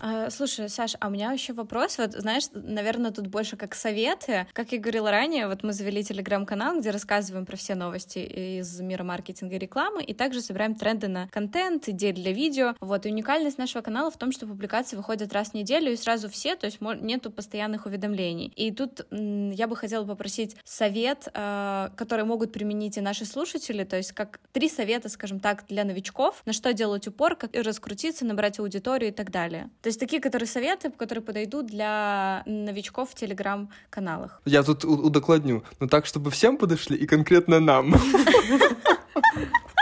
А, 0.00 0.30
слушай, 0.30 0.68
Саш, 0.68 0.94
а 1.00 1.08
у 1.08 1.10
меня 1.10 1.32
еще 1.32 1.52
вопрос. 1.52 1.98
Вот, 1.98 2.12
знаешь, 2.12 2.44
наверное, 2.52 3.10
тут 3.10 3.26
больше 3.26 3.56
как 3.56 3.74
советы. 3.74 4.46
Как 4.52 4.72
я 4.72 4.78
говорила 4.78 5.10
ранее, 5.10 5.48
вот 5.48 5.62
мы 5.62 5.72
завели 5.72 6.04
телеграм-канал, 6.04 6.78
где 6.78 6.90
рассказываем 6.90 7.44
про 7.44 7.56
все 7.56 7.74
новости 7.74 8.18
из 8.18 8.80
мира 8.80 9.02
маркетинга 9.02 9.56
и 9.56 9.58
рекламы, 9.58 10.02
и 10.04 10.14
также 10.14 10.40
собираем 10.40 10.74
тренды 10.74 11.08
на 11.08 11.28
контент, 11.28 11.88
идеи 11.88 12.12
для 12.12 12.32
видео. 12.32 12.74
Вот, 12.80 13.06
и 13.06 13.08
уникальность 13.08 13.58
нашего 13.58 13.82
канала 13.82 14.10
в 14.10 14.16
том, 14.16 14.30
что 14.30 14.46
публикации 14.46 14.96
выходят 14.96 15.32
раз 15.32 15.50
в 15.50 15.54
неделю, 15.54 15.92
и 15.92 15.96
сразу 15.96 16.28
все, 16.28 16.56
то 16.56 16.66
есть 16.66 16.80
нету 16.80 17.30
постоянных 17.30 17.86
уведомлений. 17.86 18.52
И 18.54 18.70
тут 18.70 19.06
я 19.10 19.66
бы 19.66 19.76
хотела 19.76 20.04
попросить 20.04 20.56
совет, 20.64 21.28
а, 21.34 21.90
который 21.96 22.24
могут 22.24 22.52
применить 22.52 22.96
и 22.96 23.00
наши 23.00 23.24
слушатели, 23.24 23.84
то 23.84 23.96
есть 23.96 24.12
как 24.12 24.40
три 24.52 24.68
совета, 24.68 25.08
скажем 25.08 25.40
так, 25.40 25.64
для 25.68 25.84
новичков, 25.84 26.42
на 26.46 26.52
что 26.52 26.72
делать 26.72 27.08
упор, 27.08 27.34
как 27.36 27.54
раскрутиться, 27.54 28.24
набрать 28.24 28.43
набрать 28.44 28.58
аудиторию 28.58 29.10
и 29.10 29.14
так 29.14 29.30
далее. 29.30 29.70
То 29.82 29.88
есть 29.88 30.00
такие, 30.00 30.20
которые 30.20 30.46
советы, 30.46 30.90
которые 30.90 31.22
подойдут 31.22 31.66
для 31.66 32.42
новичков 32.46 33.10
в 33.10 33.14
телеграм-каналах. 33.14 34.40
Я 34.44 34.62
тут 34.62 34.84
удокладню, 34.84 35.62
но 35.80 35.86
так, 35.86 36.06
чтобы 36.06 36.30
всем 36.30 36.56
подошли 36.56 36.96
и 36.96 37.06
конкретно 37.06 37.60
нам. 37.60 37.94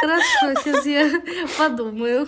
Хорошо, 0.01 0.61
сейчас 0.63 0.87
я 0.87 1.11
подумаю. 1.59 2.27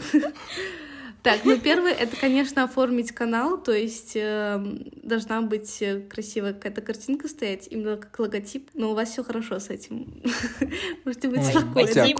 Так, 1.24 1.46
ну 1.46 1.58
первое, 1.58 1.92
это, 1.92 2.16
конечно, 2.16 2.64
оформить 2.64 3.12
канал, 3.12 3.56
то 3.56 3.72
есть 3.72 4.12
э, 4.14 4.62
должна 5.02 5.40
быть 5.40 5.82
красивая 6.10 6.52
какая-то 6.52 6.82
картинка 6.82 7.28
стоять, 7.28 7.66
именно 7.70 7.96
как 7.96 8.18
логотип, 8.18 8.68
но 8.74 8.90
у 8.90 8.94
вас 8.94 9.08
все 9.08 9.24
хорошо 9.24 9.58
с 9.58 9.70
этим. 9.70 10.22
Можете 11.06 11.30
быть 11.30 11.42
спокойны. 11.44 12.14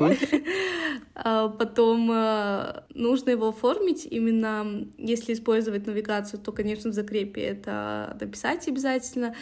А 1.14 1.48
потом 1.48 2.10
э, 2.10 2.82
нужно 2.94 3.28
его 3.28 3.48
оформить, 3.48 4.08
именно 4.10 4.86
если 4.96 5.34
использовать 5.34 5.86
навигацию, 5.86 6.40
то, 6.40 6.50
конечно, 6.50 6.90
в 6.90 6.94
закрепе 6.94 7.42
это 7.42 8.16
написать 8.18 8.66
обязательно, 8.68 9.34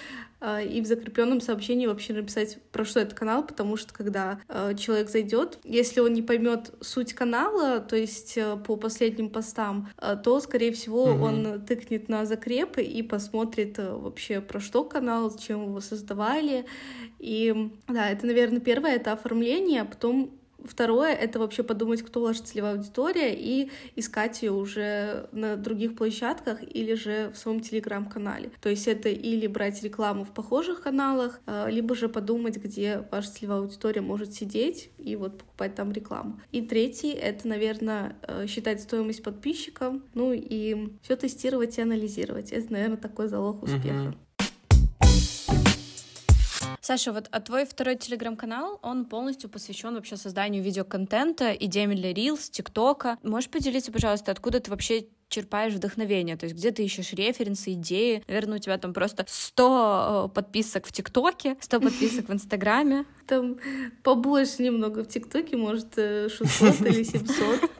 и 0.43 0.81
в 0.81 0.87
закрепленном 0.87 1.41
сообщении 1.41 1.87
вообще 1.87 2.13
написать, 2.13 2.59
про 2.73 2.85
что 2.85 3.01
это 3.01 3.15
канал, 3.15 3.47
потому 3.47 3.77
что 3.77 3.95
когда 3.95 4.41
а, 4.49 4.75
человек 4.75 5.09
зайдет, 5.09 5.59
если 5.65 6.01
он 6.01 6.13
не 6.13 6.23
поймет 6.23 6.73
суть 6.81 7.13
канала, 7.13 7.81
то 7.81 7.97
есть 7.97 8.37
э, 8.37 8.57
по 8.57 8.77
последним 8.77 9.31
постам, 9.31 9.89
а, 9.97 10.17
то, 10.17 10.41
скорее 10.41 10.73
всего, 10.73 11.05
угу. 11.05 11.25
он 11.25 11.65
тыкнет 11.67 12.09
на 12.09 12.27
закрепы 12.27 12.83
и 12.83 13.03
посмотрит 13.03 13.79
э, 13.79 13.93
вообще 13.93 14.41
про 14.41 14.61
что 14.61 14.85
канал, 14.85 15.31
зачем 15.31 15.65
его 15.65 15.81
создавали. 15.81 16.67
И 17.19 17.71
да, 17.89 18.11
это, 18.11 18.27
наверное, 18.27 18.61
первое, 18.61 18.97
это 18.97 19.13
оформление, 19.13 19.83
а 19.83 19.85
потом 19.85 20.42
Второе— 20.65 21.15
это 21.15 21.39
вообще 21.39 21.63
подумать, 21.63 22.03
кто 22.03 22.23
ваша 22.23 22.43
целевая 22.43 22.75
аудитория, 22.75 23.35
и 23.35 23.71
искать 23.97 24.43
ее 24.43 24.53
уже 24.53 25.29
на 25.33 25.57
других 25.57 25.97
площадках 25.97 26.63
или 26.63 26.95
же 26.95 27.31
в 27.35 27.39
своем 27.39 27.61
телеграм-канале. 27.61 28.51
То 28.61 28.69
есть 28.69 28.89
это 28.89 29.09
или 29.09 29.47
брать 29.47 29.83
рекламу 29.83 30.25
в 30.25 30.31
похожих 30.31 30.83
каналах, 30.83 31.41
а, 31.47 31.69
либо 31.69 31.95
же 31.95 32.09
подумать, 32.09 32.57
где 32.57 33.07
ваша 33.11 33.31
целевая 33.31 33.61
аудитория 33.61 34.01
может 34.01 34.35
сидеть, 34.35 34.91
и 34.99 35.17
вот 35.17 35.39
покупать 35.39 35.75
там 35.75 35.93
рекламу. 35.93 36.41
И 36.53 36.63
третий— 36.63 37.13
это, 37.13 37.49
наверное, 37.49 38.17
э, 38.23 38.47
считать 38.47 38.81
стоимость 38.81 39.23
подписчика, 39.23 40.01
ну 40.15 40.33
и 40.33 40.93
все 41.03 41.17
тестировать 41.17 41.79
и 41.79 41.83
анализировать. 41.83 42.53
Это, 42.53 42.73
наверное, 42.73 42.97
такой 42.97 43.29
залог 43.29 43.63
успеха. 43.63 43.89
Uh-huh. 43.89 44.15
Саша, 46.85 47.13
вот 47.13 47.29
а 47.31 47.39
твой 47.41 47.65
второй 47.65 47.95
телеграм-канал, 47.95 48.81
он 48.83 49.05
полностью 49.05 49.49
посвящен 49.49 49.95
вообще 49.95 50.17
созданию 50.17 50.65
видеоконтента, 50.65 51.53
идеям 51.53 51.95
для 51.95 52.11
Reels, 52.11 52.51
ТикТока. 52.51 53.19
Можешь 53.23 53.51
поделиться, 53.51 53.93
пожалуйста, 53.93 54.33
откуда 54.33 54.59
ты 54.59 54.69
вообще 54.69 55.07
черпаешь 55.29 55.75
вдохновение? 55.75 56.37
То 56.37 56.47
есть 56.47 56.57
где 56.57 56.73
ты 56.73 56.85
ищешь 56.85 57.13
референсы, 57.13 57.75
идеи? 57.75 58.25
Наверное, 58.27 58.57
у 58.57 58.61
тебя 58.61 58.79
там 58.79 58.93
просто 58.95 59.25
100 59.29 60.27
э, 60.33 60.35
подписок 60.35 60.89
в 60.89 60.93
ТикТоке, 60.93 61.57
100 61.61 61.81
подписок 61.81 62.29
в 62.29 62.33
Инстаграме. 62.33 63.05
Там 63.29 63.59
побольше 64.03 64.65
немного 64.65 65.05
в 65.05 65.07
ТикТоке, 65.07 65.57
может, 65.57 65.95
600 65.95 66.81
э, 66.81 66.89
или 66.89 67.03
700. 67.05 67.71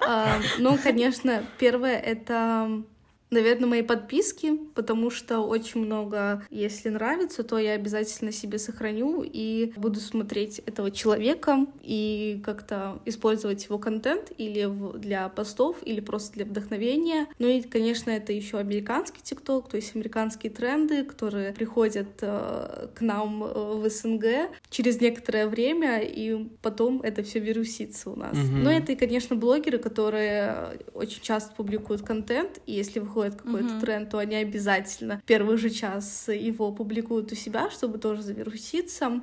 А, 0.00 0.40
ну, 0.58 0.78
конечно, 0.82 1.44
первое— 1.58 1.98
это 2.00 2.84
Наверное, 3.30 3.68
мои 3.68 3.82
подписки, 3.82 4.56
потому 4.74 5.10
что 5.10 5.40
очень 5.40 5.84
много, 5.84 6.44
если 6.50 6.88
нравится, 6.88 7.42
то 7.42 7.58
я 7.58 7.72
обязательно 7.72 8.30
себе 8.30 8.58
сохраню 8.58 9.24
и 9.24 9.72
буду 9.76 9.98
смотреть 9.98 10.60
этого 10.60 10.90
человека 10.90 11.66
и 11.82 12.40
как-то 12.44 13.00
использовать 13.06 13.64
его 13.64 13.78
контент 13.78 14.30
или 14.36 14.70
для 14.98 15.28
постов, 15.30 15.78
или 15.84 16.00
просто 16.00 16.34
для 16.34 16.44
вдохновения. 16.44 17.26
Ну 17.38 17.48
и, 17.48 17.62
конечно, 17.62 18.10
это 18.10 18.32
еще 18.32 18.58
американский 18.58 19.20
ТикТок, 19.22 19.68
то 19.68 19.76
есть 19.76 19.96
американские 19.96 20.52
тренды, 20.52 21.02
которые 21.02 21.52
приходят 21.52 22.08
э, 22.20 22.88
к 22.94 23.00
нам 23.00 23.42
э, 23.42 23.74
в 23.74 23.88
СНГ 23.88 24.50
через 24.70 25.00
некоторое 25.00 25.48
время, 25.48 26.00
и 26.00 26.46
потом 26.62 27.00
это 27.00 27.22
все 27.22 27.40
вирусится 27.40 28.10
у 28.10 28.16
нас. 28.16 28.36
Mm-hmm. 28.36 28.62
Но 28.62 28.70
это 28.70 28.92
и, 28.92 28.96
конечно, 28.96 29.34
блогеры, 29.34 29.78
которые 29.78 30.78
очень 30.92 31.22
часто 31.22 31.54
публикуют 31.54 32.02
контент, 32.02 32.60
и 32.66 32.72
если 32.72 33.00
выходит 33.00 33.13
выходит 33.14 33.40
какой-то 33.40 33.68
mm-hmm. 33.68 33.80
тренд, 33.80 34.10
то 34.10 34.18
они 34.18 34.36
обязательно 34.36 35.22
первый 35.26 35.56
же 35.56 35.70
час 35.70 36.28
его 36.28 36.72
публикуют 36.72 37.32
у 37.32 37.34
себя, 37.34 37.70
чтобы 37.70 37.98
тоже 37.98 38.22
завируситься. 38.22 39.20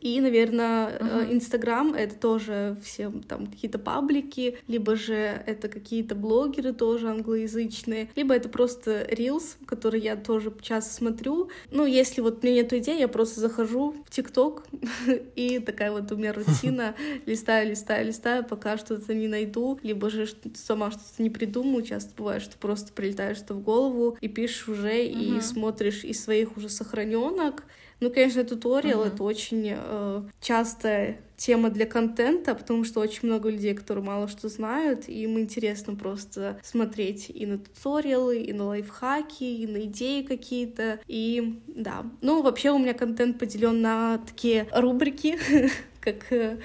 И, 0.00 0.20
наверное, 0.20 0.98
uh-huh. 0.98 1.32
Инстаграм— 1.32 1.94
это 1.94 2.14
тоже 2.16 2.76
все 2.82 3.10
там 3.26 3.46
какие-то 3.46 3.78
паблики, 3.78 4.58
либо 4.66 4.96
же 4.96 5.14
это 5.14 5.68
какие-то 5.68 6.14
блогеры 6.14 6.72
тоже 6.72 7.08
англоязычные, 7.08 8.10
либо 8.14 8.34
это 8.34 8.48
просто 8.48 9.02
Reels, 9.02 9.56
который 9.66 10.00
я 10.00 10.16
тоже 10.16 10.52
часто 10.60 10.92
смотрю. 10.92 11.50
Ну, 11.70 11.86
если 11.86 12.20
вот 12.20 12.42
мне 12.42 12.54
нет 12.54 12.72
идеи, 12.72 12.98
я 12.98 13.08
просто 13.08 13.40
захожу 13.40 13.94
в 14.04 14.10
ТикТок, 14.10 14.66
и 15.34 15.58
такая 15.58 15.90
вот 15.90 16.10
у 16.12 16.16
меня 16.16 16.32
рутина, 16.34 16.94
листаю, 17.26 17.70
листаю, 17.70 18.06
листаю, 18.06 18.44
пока 18.44 18.76
что-то 18.76 19.14
не 19.14 19.28
найду, 19.28 19.78
либо 19.82 20.10
же 20.10 20.28
сама 20.54 20.90
что-то 20.90 21.22
не 21.22 21.30
придумаю. 21.30 21.82
Часто 21.82 22.10
бывает, 22.16 22.42
что 22.42 22.56
просто 22.58 22.92
прилетаешь 22.92 23.38
что 23.38 23.54
в 23.54 23.62
голову 23.62 24.18
и 24.20 24.28
пишешь 24.28 24.68
уже, 24.68 25.04
и 25.06 25.40
смотришь 25.40 26.04
из 26.04 26.22
своих 26.22 26.56
уже 26.56 26.68
сохраненок, 26.68 27.64
ну, 28.00 28.10
конечно, 28.10 28.44
туториал 28.44 29.04
uh-huh. 29.04 29.14
это 29.14 29.22
очень 29.22 29.72
э, 29.76 30.22
частая 30.40 31.20
тема 31.38 31.70
для 31.70 31.86
контента, 31.86 32.54
потому 32.54 32.84
что 32.84 33.00
очень 33.00 33.28
много 33.28 33.48
людей, 33.48 33.72
которые 33.72 34.04
мало 34.04 34.28
что 34.28 34.48
знают, 34.48 35.08
и 35.08 35.22
им 35.22 35.38
интересно 35.38 35.94
просто 35.94 36.58
смотреть 36.62 37.30
и 37.30 37.46
на 37.46 37.58
туториалы, 37.58 38.40
и 38.40 38.52
на 38.52 38.66
лайфхаки, 38.66 39.44
и 39.44 39.66
на 39.66 39.84
идеи 39.84 40.22
какие-то. 40.22 41.00
И 41.06 41.62
да. 41.68 42.04
Ну, 42.20 42.42
вообще 42.42 42.72
у 42.72 42.78
меня 42.78 42.92
контент 42.92 43.38
поделен 43.38 43.80
на 43.80 44.18
такие 44.18 44.68
рубрики, 44.72 45.38
как 46.00 46.32
э, 46.32 46.58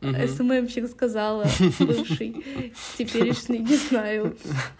СММщик 0.00 0.88
сказала, 0.88 1.46
бывший, 1.78 2.44
теперешний, 2.96 3.58
не 3.58 3.76
знаю. 3.76 4.36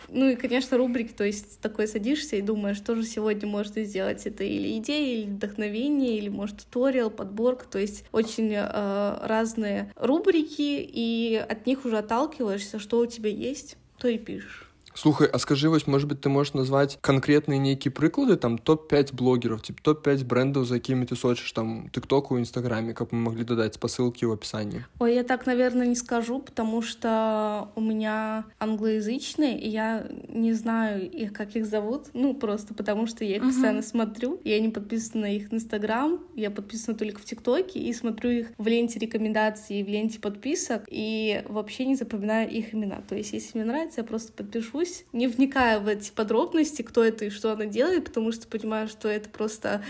Ну 0.09 0.29
и, 0.29 0.37
конечно, 0.37 0.77
рубрики, 0.77 1.13
то 1.13 1.25
есть 1.25 1.61
такой 1.61 1.87
садишься 1.87 2.37
и 2.37 2.43
думаешь, 2.43 2.77
что 2.77 2.95
же 2.95 3.05
сегодня 3.05 3.49
можно 3.49 3.85
сделать. 3.85 4.27
Это 4.27 4.45
или 4.45 4.79
идея, 4.79 5.23
или 5.23 5.31
вдохновение, 5.31 6.19
или, 6.19 6.29
может, 6.29 6.65
туториал, 6.65 7.11
подборка. 7.11 7.67
То 7.67 7.79
есть 7.79 8.05
очень 8.13 8.53
э, 8.53 9.19
разные 9.27 9.93
рубрики, 9.97 10.81
и 10.83 11.45
от 11.49 11.67
них 11.67 11.85
уже 11.85 11.99
отталкиваешься, 11.99 12.79
что 12.79 12.99
у 12.99 13.07
тебя 13.07 13.31
есть, 13.31 13.77
то 13.99 14.09
и 14.09 14.19
пишешь. 14.19 14.70
Слухай, 14.98 15.28
а 15.28 15.38
скажи 15.40 15.70
вось 15.70 15.88
может 15.88 16.08
быть 16.08 16.22
ты 16.22 16.30
можешь 16.30 16.54
назвать 16.54 16.98
конкретныя 17.02 17.60
нейкія 17.60 17.92
прыклады 17.92 18.38
там 18.38 18.58
топ-5 18.58 19.14
блогеров 19.14 19.62
типа 19.62 19.82
топ-5 19.84 20.24
брендов 20.24 20.66
за 20.66 20.76
якімі 20.76 21.06
ты 21.06 21.18
сочишь 21.18 21.52
там 21.52 21.90
тыктоку 21.92 22.40
инстаграме 22.40 22.94
как 22.94 23.12
мы 23.12 23.20
могли 23.20 23.44
додать 23.44 23.74
спасылки 23.74 24.24
в 24.24 24.32
описании 24.32 24.86
ой 25.00 25.16
я 25.16 25.24
так 25.24 25.46
наверное 25.46 25.86
не 25.86 25.96
скажу 25.96 26.40
потому 26.40 26.82
что 26.82 27.72
у 27.76 27.82
меня 27.82 28.46
англоязычные 28.58 29.60
и 29.60 29.68
я 29.68 30.08
не 30.30 30.54
знаю 30.54 31.12
их 31.12 31.34
как 31.34 31.58
их 31.58 31.66
зовут 31.66 32.06
ну 32.14 32.34
просто 32.34 32.74
потому 32.74 33.06
что 33.06 33.26
я 33.26 33.36
их 33.36 33.44
uh-huh. 33.44 33.48
постоянно 33.48 33.82
смотрю 33.82 34.40
я 34.46 34.62
не 34.62 34.70
подписана 34.70 35.28
на 35.28 35.36
их 35.36 35.54
инстаграм 35.54 36.22
я 36.36 36.50
подписана 36.52 36.98
только 36.98 37.20
в 37.20 37.26
тиктоке 37.26 37.80
и 37.80 37.92
смотрю 37.94 38.30
их 38.30 38.48
в 38.58 38.66
ленте 38.66 38.98
рекомендаций 39.00 39.84
в 39.84 39.90
ленте 39.90 40.20
подписок 40.22 40.86
и 40.88 41.44
вообще 41.50 41.86
не 41.86 41.98
запоминаю 41.98 42.50
их 42.50 42.74
имена 42.74 43.02
то 43.10 43.16
есть 43.16 43.34
если 43.34 43.58
мне 43.58 43.68
нравится 43.68 44.00
я 44.00 44.08
просто 44.08 44.32
подпишу 44.32 44.79
учусь, 44.81 45.05
не 45.13 45.27
вникая 45.27 45.81
в 45.81 45.89
эти 45.89 46.11
подробности, 46.11 46.83
кто 46.83 47.05
это 47.05 47.27
и 47.27 47.31
что 47.31 47.53
она 47.53 47.67
делает, 47.67 48.05
потому 48.05 48.33
что 48.33 48.47
понимаю, 48.47 48.89
что 48.89 49.09
это 49.09 49.29
просто 49.29 49.83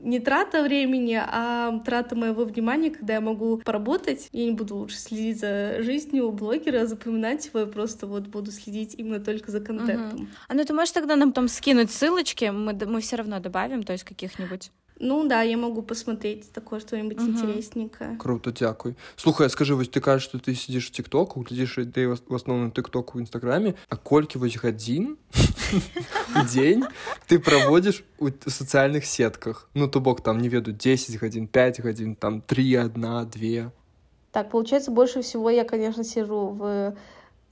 не 0.00 0.20
трата 0.20 0.62
времени, 0.62 1.18
а 1.20 1.78
трата 1.80 2.14
моего 2.14 2.44
внимания, 2.44 2.90
когда 2.90 3.14
я 3.14 3.20
могу 3.20 3.58
поработать. 3.58 4.28
Я 4.32 4.46
не 4.46 4.52
буду 4.52 4.76
лучше 4.76 4.96
следить 4.96 5.40
за 5.40 5.82
жизнью 5.82 6.30
блогера, 6.30 6.86
запоминать 6.86 7.46
его, 7.46 7.60
я 7.60 7.66
просто 7.66 8.06
вот 8.06 8.26
буду 8.26 8.50
следить 8.50 8.94
именно 8.98 9.20
только 9.20 9.50
за 9.50 9.60
контентом. 9.60 10.22
Угу. 10.22 10.28
А 10.48 10.54
ну 10.54 10.64
ты 10.64 10.72
можешь 10.74 10.92
тогда 10.92 11.16
нам 11.16 11.32
там 11.32 11.48
скинуть 11.48 11.90
ссылочки, 11.90 12.46
мы, 12.46 12.74
мы 12.74 13.00
все 13.00 13.16
равно 13.16 13.40
добавим, 13.40 13.82
то 13.82 13.92
есть 13.92 14.04
каких-нибудь. 14.04 14.70
Ну 14.99 15.25
да, 15.27 15.43
я 15.43 15.57
могу 15.57 15.81
посмотреть 15.81 16.51
такое 16.51 16.81
что-нибудь 16.81 17.17
угу. 17.17 17.31
интересненькое. 17.31 18.17
Круто, 18.17 18.51
дякую. 18.51 18.95
Слухай, 19.15 19.47
а 19.47 19.49
скажи, 19.49 19.73
вось 19.73 19.87
ты 19.87 20.01
кажаш, 20.01 20.23
што 20.23 20.39
ты 20.39 20.53
сидишь 20.53 20.87
в 20.87 20.91
тиктоку, 20.91 21.39
глядзіш 21.39 21.77
ідэй 21.87 22.07
в 22.27 22.35
основном 22.35 22.71
тиктоку 22.71 23.17
в 23.17 23.21
инстаграме, 23.21 23.75
а 23.87 23.95
колькі 23.95 24.39
вось 24.39 24.57
гадзін 24.57 25.15
день 26.53 26.83
ты 27.27 27.39
проводишь 27.39 28.03
у 28.19 28.27
социальных 28.47 29.05
сетках? 29.05 29.69
Ну, 29.73 29.87
то 29.87 30.01
бок 30.01 30.21
там, 30.21 30.37
не 30.37 30.49
веду, 30.49 30.71
10 30.71 31.15
гадзін, 31.15 31.47
5 31.47 31.79
гадзін, 31.79 32.15
там 32.15 32.41
3, 32.41 32.75
1, 32.75 33.01
2. 33.01 33.71
Так, 34.31 34.51
получается, 34.51 34.91
больше 34.91 35.21
всего 35.21 35.49
я, 35.49 35.63
конечно, 35.63 36.03
сижу 36.03 36.49
в, 36.49 36.93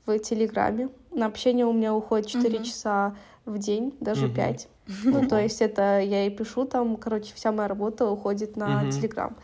в 0.06 0.19
Телеграме. 0.19 0.89
На 1.12 1.25
общение 1.27 1.65
у 1.65 1.73
меня 1.73 1.93
уходит 1.93 2.27
4 2.27 2.58
угу. 2.58 2.65
часа 2.65 3.15
в 3.44 3.59
день, 3.59 3.94
даже 4.00 4.26
угу. 4.26 4.35
5. 4.35 4.68
Ну, 5.05 5.28
то 5.28 5.38
есть 5.40 5.62
это 5.62 6.00
я 6.00 6.26
и 6.26 6.31
пишу 6.31 6.64
там, 6.64 6.96
короче, 6.96 7.33
вся 7.35 7.52
моя 7.52 7.68
работа 7.68 8.09
уходит 8.11 8.57
на 8.57 8.90
Телеграм. 8.90 9.37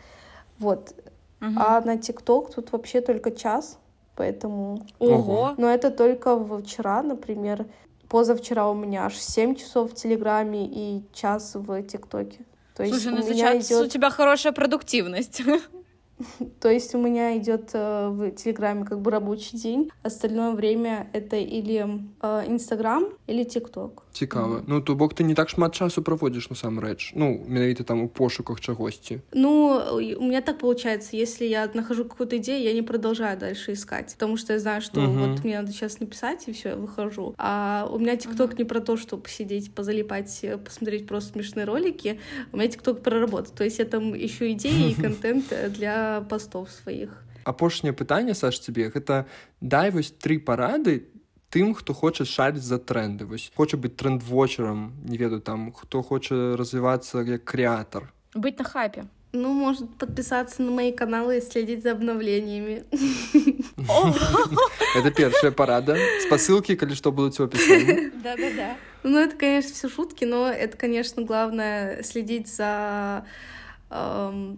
Вот. 0.57 0.93
А 1.41 1.81
на 1.81 1.97
ТикТок 1.97 2.53
тут 2.53 2.71
вообще 2.71 3.01
только 3.01 3.31
час, 3.31 3.79
поэтому... 4.15 4.85
Ого! 4.99 5.53
Но 5.57 5.69
это 5.69 5.89
только 5.91 6.37
вчера, 6.59 7.01
например. 7.01 7.65
Позавчера 8.09 8.69
у 8.69 8.73
меня 8.73 9.05
аж 9.05 9.15
7 9.15 9.55
часов 9.55 9.91
в 9.91 9.95
Телеграме 9.95 10.65
и 10.65 11.03
час 11.13 11.51
в 11.53 11.83
ТикТоке. 11.83 12.39
То 12.75 12.83
есть 12.83 13.03
Слушай, 13.03 13.17
ну 13.17 13.21
сейчас 13.21 13.67
идет... 13.67 13.85
у 13.85 13.87
тебя 13.87 14.09
хорошая 14.09 14.51
продуктивность. 14.51 15.41
То 16.60 16.70
есть 16.70 16.94
у 16.94 16.98
меня 16.98 17.36
идет 17.36 17.70
э, 17.72 18.08
в 18.08 18.30
Телеграме 18.32 18.84
как 18.84 19.00
бы 19.00 19.10
рабочий 19.10 19.58
день, 19.58 19.90
остальное 20.02 20.52
время 20.52 21.08
это 21.12 21.36
или 21.36 21.86
э, 22.22 22.44
Инстаграм, 22.46 23.04
или 23.26 23.44
ТикТок. 23.44 24.02
Цікава. 24.12 24.56
Mm. 24.56 24.62
Ну 24.66 24.80
то 24.80 24.94
бок 24.94 25.14
ты 25.14 25.24
не 25.24 25.34
так 25.34 25.48
шмат 25.48 25.74
часу 25.74 26.02
проводишь 26.02 26.50
насамрэч. 26.50 27.12
Ну, 27.16 27.40
менавіта 27.48 27.84
там 27.84 28.02
у 28.02 28.08
пошуках 28.08 28.60
чагосьці. 28.60 29.20
Ну, 29.32 29.80
у 30.18 30.24
меня 30.24 30.40
так 30.40 30.58
получается, 30.58 31.16
если 31.16 31.46
я 31.46 31.68
нахожу 31.74 32.04
какую-то 32.04 32.36
идею, 32.36 32.62
я 32.62 32.72
не 32.72 32.82
продолжаю 32.82 33.38
дальше 33.38 33.72
искать, 33.72 34.14
потому 34.18 34.36
что 34.36 34.52
я 34.52 34.58
знаю, 34.58 34.82
что 34.82 35.00
uh-huh. 35.00 35.28
вот 35.28 35.44
мне 35.44 35.60
надо 35.60 35.72
сейчас 35.72 36.00
написать, 36.00 36.48
и 36.48 36.52
все, 36.52 36.68
я 36.68 36.76
выхожу. 36.76 37.34
А 37.38 37.88
у 37.92 37.98
меня 37.98 38.16
ТикТок 38.16 38.52
uh-huh. 38.52 38.58
не 38.58 38.64
про 38.64 38.80
то, 38.80 38.96
чтобы 38.96 39.22
посидеть, 39.22 39.74
позалипать, 39.74 40.44
посмотреть 40.64 41.06
просто 41.06 41.32
смешные 41.32 41.66
ролики. 41.66 42.20
У 42.52 42.56
меня 42.56 42.68
ТикТок 42.68 43.02
про 43.02 43.20
работу. 43.20 43.50
То 43.56 43.64
есть 43.64 43.78
я 43.78 43.84
там 43.84 44.14
ищу 44.16 44.44
идеи 44.44 44.90
и 44.90 45.02
контент 45.02 45.52
для 45.70 46.04
постов 46.28 46.70
сваіх 46.70 47.12
апошняе 47.44 47.92
пытанне 47.92 48.34
Саш 48.34 48.58
тебе 48.58 48.90
гэта 48.90 49.26
дай 49.60 49.90
вось 49.90 50.10
тры 50.10 50.38
парады 50.38 51.08
тым 51.54 51.74
хто 51.74 51.94
хоча 51.94 52.24
шарыць 52.24 52.66
за 52.66 52.78
тренды 52.78 53.26
вось 53.26 53.50
хоча 53.54 53.76
быць 53.76 53.94
трендвочерам 53.94 54.92
не 55.04 55.16
ведаю 55.16 55.40
там 55.40 55.72
хто 55.72 56.02
хоча 56.02 56.56
развівацца 56.56 57.22
як 57.22 57.44
крэатар 57.44 58.10
быть 58.34 58.58
на 58.58 58.64
хапе 58.64 59.06
ну 59.32 59.52
может 59.52 59.94
подписаться 59.98 60.62
на 60.62 60.70
мои 60.70 60.92
каналы 60.92 61.38
и 61.38 61.40
следить 61.40 61.82
за 61.82 61.92
обновлениями 61.92 62.84
это 64.96 65.10
первая 65.10 65.52
парада 65.52 65.96
спасылки 66.26 66.74
калі 66.74 66.94
что 66.94 67.12
будуць 67.12 67.38
в 67.38 67.42
описании 67.42 68.10
да 68.22 68.36
да 68.36 68.50
да 68.56 68.76
ну 69.02 69.18
это 69.18 69.36
конечно 69.36 69.72
все 69.74 69.88
шутки 69.88 70.24
но 70.24 70.48
это 70.48 70.76
конечно 70.76 71.22
главное 71.22 72.02
следить 72.02 72.48
за 72.48 73.26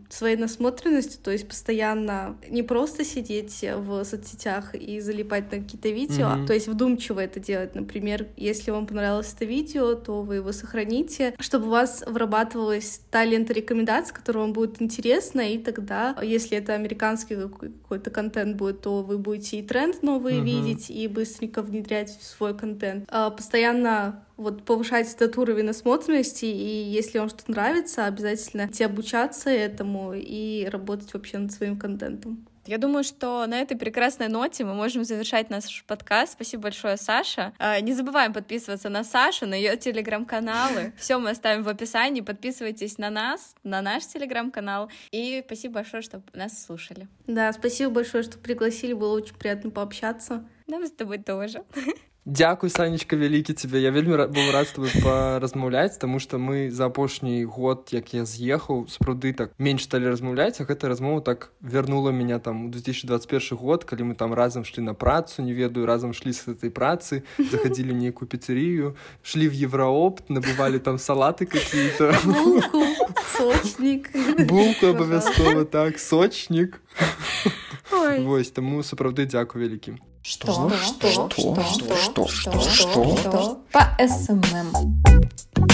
своей 0.10 0.36
насмотренностью, 0.36 1.22
то 1.24 1.32
есть 1.32 1.48
постоянно 1.48 2.38
не 2.50 2.64
просто 2.64 3.06
сидеть 3.06 3.64
в 3.78 4.04
соцсетях 4.04 4.76
и 4.76 5.00
залипать 5.00 5.50
на 5.52 5.60
какие-то 5.60 5.88
видео, 5.90 6.28
mm-hmm. 6.28 6.48
то 6.48 6.54
есть 6.54 6.68
вдумчиво 6.68 7.22
это 7.22 7.40
делать. 7.40 7.74
Например, 7.74 8.28
если 8.36 8.72
вам 8.72 8.88
понравилось 8.88 9.34
это 9.34 9.46
видео, 9.46 9.96
то 9.96 10.22
вы 10.22 10.36
его 10.36 10.52
сохраните, 10.52 11.34
чтобы 11.40 11.68
у 11.68 11.70
вас 11.70 12.04
вырабатывалась 12.06 13.02
та 13.10 13.24
лента 13.24 13.54
рекомендаций, 13.54 14.14
которая 14.14 14.44
вам 14.44 14.54
будет 14.54 14.82
интересна, 14.82 15.42
и 15.42 15.58
тогда, 15.58 16.18
если 16.22 16.58
это 16.58 16.74
американский 16.74 17.36
какой-то 17.36 18.10
контент 18.10 18.58
будет, 18.58 18.82
то 18.82 19.02
вы 19.02 19.18
будете 19.18 19.60
и 19.60 19.64
тренд 19.64 20.04
новый 20.04 20.40
mm-hmm. 20.40 20.44
видеть, 20.44 20.90
и 20.90 21.08
быстренько 21.08 21.62
внедрять 21.62 22.10
в 22.10 22.24
свой 22.26 22.58
контент. 22.58 23.06
А 23.08 23.30
постоянно 23.30 24.26
вот 24.42 24.64
повышать 24.66 25.14
этот 25.14 25.38
уровень 25.38 25.66
насмотренности, 25.66 26.46
и 26.46 26.84
если 26.84 27.20
вам 27.20 27.30
что-то 27.30 27.52
нравится, 27.52 28.06
обязательно 28.06 28.68
идти 28.68 28.84
обучаться 28.84 29.50
этому 29.50 30.14
и 30.14 30.68
работать 30.70 31.14
вообще 31.14 31.38
над 31.38 31.52
своим 31.52 31.78
контентом. 31.78 32.46
Я 32.68 32.78
думаю, 32.78 33.04
что 33.04 33.46
на 33.48 33.60
этой 33.60 33.76
прекрасной 33.76 34.28
ноте 34.28 34.64
мы 34.64 34.76
можем 34.76 35.04
завершать 35.04 35.50
наш 35.50 35.84
подкаст. 35.86 36.34
Спасибо 36.34 36.64
большое, 36.64 36.96
Саша. 36.96 37.54
А, 37.58 37.80
не 37.82 37.94
забываем 37.94 38.34
подписываться 38.34 38.90
на 38.90 39.04
Сашу, 39.04 39.48
на 39.48 39.56
ее 39.56 39.78
телеграм-каналы. 39.78 40.94
Все 40.98 41.18
мы 41.18 41.32
оставим 41.32 41.64
в 41.64 41.70
описании. 41.70 42.22
Подписывайтесь 42.22 43.00
на 43.00 43.10
нас, 43.10 43.56
на 43.64 43.82
наш 43.82 44.06
телеграм-канал. 44.06 44.92
И 45.12 45.42
спасибо 45.46 45.76
большое, 45.76 46.04
что 46.04 46.22
нас 46.34 46.64
слушали. 46.64 47.08
Да, 47.26 47.52
спасибо 47.52 47.92
большое, 47.92 48.24
что 48.24 48.38
пригласили. 48.38 48.94
Было 48.94 49.16
очень 49.16 49.36
приятно 49.36 49.72
пообщаться. 49.72 50.48
Нам 50.68 50.86
с 50.86 50.92
тобой 50.92 51.18
тоже. 51.18 51.64
Дзякуй 52.26 52.70
санечка 52.70 53.18
вялікі 53.18 53.54
тебе 53.58 53.82
я 53.82 53.90
вельмі 53.90 54.14
быў 54.30 54.52
рад 54.54 54.70
с 54.70 54.78
тобой 54.78 54.94
паразмаўляць 55.02 55.98
таму 55.98 56.22
што 56.22 56.38
мы 56.38 56.70
за 56.70 56.86
апошні 56.86 57.46
год 57.50 57.90
як 57.90 58.14
я 58.14 58.30
з'ехаў 58.30 58.86
сапраўды 58.94 59.34
так 59.34 59.58
менш 59.58 59.90
сталі 59.90 60.14
размаўляць 60.14 60.62
а 60.62 60.70
гэта 60.70 60.86
размова 60.86 61.26
так 61.26 61.50
вярнула 61.66 62.14
меня 62.14 62.38
там 62.38 62.66
у 62.66 62.70
2021 62.70 63.58
год 63.58 63.90
калі 63.90 64.14
мы 64.14 64.14
там 64.14 64.38
разам 64.38 64.62
шлі 64.62 64.86
на 64.86 64.94
працу 64.94 65.42
не 65.42 65.58
ведаю 65.58 65.90
разам 65.90 66.14
шлі 66.14 66.30
с 66.30 66.46
этой 66.46 66.70
працы 66.70 67.26
заходили 67.42 67.90
нейкую 67.90 68.30
піцерію 68.30 68.94
шлі 69.26 69.50
в 69.50 69.58
евроопт 69.58 70.30
набывалі 70.30 70.78
там 70.78 71.02
салаты 71.02 71.50
какие-то 71.50 72.14
Сочник. 73.42 74.12
Булку 74.46 74.86
обов'язково, 74.86 75.66
так, 75.66 76.00
сочник. 76.00 76.82
Ось, 78.28 78.52
тому 78.52 78.84
справді 78.84 79.26
дякую 79.26 79.66
великі. 79.66 79.94
Что? 80.24 80.70
Что? 80.70 81.10
Что? 81.10 81.30
Что? 81.30 82.28
Что? 82.28 82.28
Что? 82.28 83.18
Что? 83.18 83.60
По 83.72 83.98
СММ. 83.98 85.71